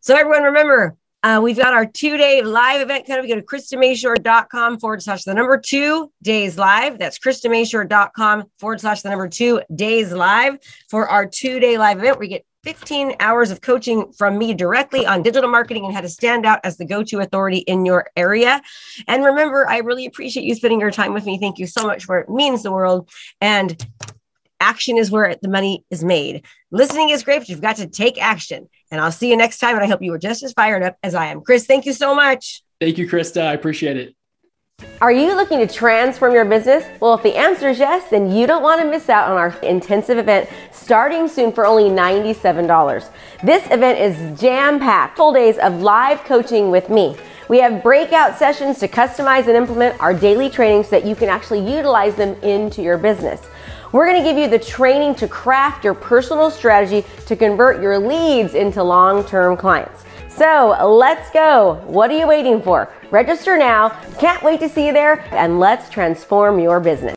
So 0.02 0.16
everyone 0.16 0.44
remember 0.44 0.96
uh, 1.24 1.40
we've 1.44 1.58
got 1.58 1.74
our 1.74 1.86
two 1.86 2.18
day 2.18 2.42
live 2.42 2.82
event 2.82 3.06
coming. 3.06 3.28
Go 3.28 3.36
to 3.36 3.42
KristaMashore.com 3.42 4.80
forward 4.80 5.04
slash 5.04 5.24
the 5.24 5.34
number 5.34 5.58
two 5.58 6.12
days 6.22 6.58
live. 6.58 6.98
That's 6.98 7.20
KristaMashore.com 7.20 8.46
forward 8.58 8.82
slash 8.82 9.02
the 9.02 9.10
number 9.10 9.28
two 9.28 9.62
days 9.76 10.14
live 10.14 10.58
for 10.90 11.10
our 11.10 11.26
two 11.26 11.60
day 11.60 11.78
live 11.78 12.00
event. 12.00 12.20
We 12.20 12.30
get 12.30 12.46
15 12.64 13.16
hours 13.20 13.52
of 13.52 13.62
coaching 13.62 14.12
from 14.14 14.38
me 14.38 14.54
directly 14.54 15.06
on 15.06 15.22
digital 15.22 15.50
marketing 15.50 15.86
and 15.86 15.94
how 15.94 16.02
to 16.02 16.10
stand 16.10 16.46
out 16.46 16.60
as 16.64 16.78
the 16.78 16.86
go 16.86 17.04
to 17.04 17.20
authority 17.20 17.60
in 17.60 17.86
your 17.86 18.10
area. 18.16 18.62
And 19.08 19.24
remember, 19.24 19.68
I 19.68 19.78
really 19.78 20.06
appreciate 20.06 20.44
you 20.44 20.56
spending 20.56 20.80
your 20.80 20.92
time 20.92 21.14
with 21.14 21.26
me. 21.26 21.38
Thank 21.38 21.58
you 21.58 21.68
so 21.68 21.86
much 21.86 22.06
for 22.06 22.20
it 22.20 22.30
means 22.30 22.64
the 22.64 22.72
world. 22.72 23.10
And 23.40 23.82
action 24.60 24.98
is 24.98 25.10
where 25.10 25.36
the 25.42 25.48
money 25.48 25.86
is 25.90 26.04
made. 26.04 26.46
Listening 26.72 27.10
is 27.10 27.24
great, 27.24 27.40
but 27.40 27.50
you've 27.50 27.62
got 27.62 27.78
to 27.78 27.88
take 27.88 28.22
action. 28.22 28.70
And 28.92 29.00
I'll 29.02 29.12
see 29.12 29.30
you 29.30 29.38
next 29.38 29.60
time. 29.60 29.76
And 29.76 29.84
I 29.84 29.88
hope 29.88 30.02
you 30.02 30.12
were 30.12 30.20
just 30.20 30.44
as 30.44 30.54
fired 30.54 30.84
up 30.84 30.98
as 31.04 31.16
I 31.16 31.28
am. 31.28 31.42
Chris, 31.42 31.66
thank 31.66 31.86
you 31.86 31.94
so 31.94 32.16
much. 32.16 32.64
Thank 32.80 32.98
you, 32.98 33.08
Krista. 33.08 33.42
I 33.42 33.54
appreciate 33.54 33.98
it. 33.98 34.16
Are 35.02 35.12
you 35.12 35.36
looking 35.36 35.60
to 35.60 35.68
transform 35.68 36.34
your 36.34 36.46
business? 36.46 36.86
Well, 37.00 37.14
if 37.14 37.24
the 37.24 37.36
answer 37.36 37.70
is 37.70 37.80
yes, 37.80 38.10
then 38.10 38.32
you 38.32 38.48
don't 38.48 38.64
want 38.64 38.82
to 38.82 38.90
miss 38.90 39.10
out 39.10 39.30
on 39.30 39.38
our 39.38 39.58
intensive 39.62 40.18
event 40.18 40.50
starting 40.72 41.28
soon 41.28 41.52
for 41.52 41.66
only 41.66 41.90
$97. 41.90 43.10
This 43.44 43.66
event 43.72 44.00
is 44.00 44.40
jam 44.40 44.80
packed, 44.80 45.18
full 45.18 45.34
days 45.34 45.58
of 45.58 45.82
live 45.82 46.24
coaching 46.24 46.72
with 46.72 46.90
me. 46.90 47.16
We 47.50 47.60
have 47.60 47.82
breakout 47.82 48.38
sessions 48.38 48.80
to 48.80 48.88
customize 48.88 49.48
and 49.48 49.58
implement 49.58 50.00
our 50.02 50.14
daily 50.14 50.50
trainings 50.50 50.88
so 50.88 51.00
that 51.00 51.06
you 51.06 51.16
can 51.16 51.30
actually 51.30 51.60
utilize 51.60 52.16
them 52.16 52.36
into 52.44 52.82
your 52.82 52.98
business. 52.98 53.42
We're 53.92 54.06
going 54.06 54.24
to 54.24 54.30
give 54.30 54.38
you 54.38 54.48
the 54.48 54.64
training 54.64 55.16
to 55.16 55.28
craft 55.28 55.84
your 55.84 55.96
personal 55.96 56.52
strategy 56.52 57.08
to 57.26 57.36
convert 57.36 57.82
your 57.82 57.98
leads 57.98 58.54
into 58.54 58.84
long 58.84 59.26
term 59.26 59.58
clients. 59.58 60.04
So 60.28 60.78
let's 60.88 61.32
go. 61.32 61.82
What 61.86 62.12
are 62.12 62.18
you 62.18 62.28
waiting 62.28 62.62
for? 62.62 62.94
Register 63.10 63.58
now. 63.58 63.90
Can't 64.20 64.44
wait 64.44 64.60
to 64.60 64.70
see 64.70 64.86
you 64.86 64.94
there, 64.94 65.22
and 65.34 65.60
let's 65.60 65.90
transform 65.90 66.60
your 66.60 66.80
business. 66.80 67.08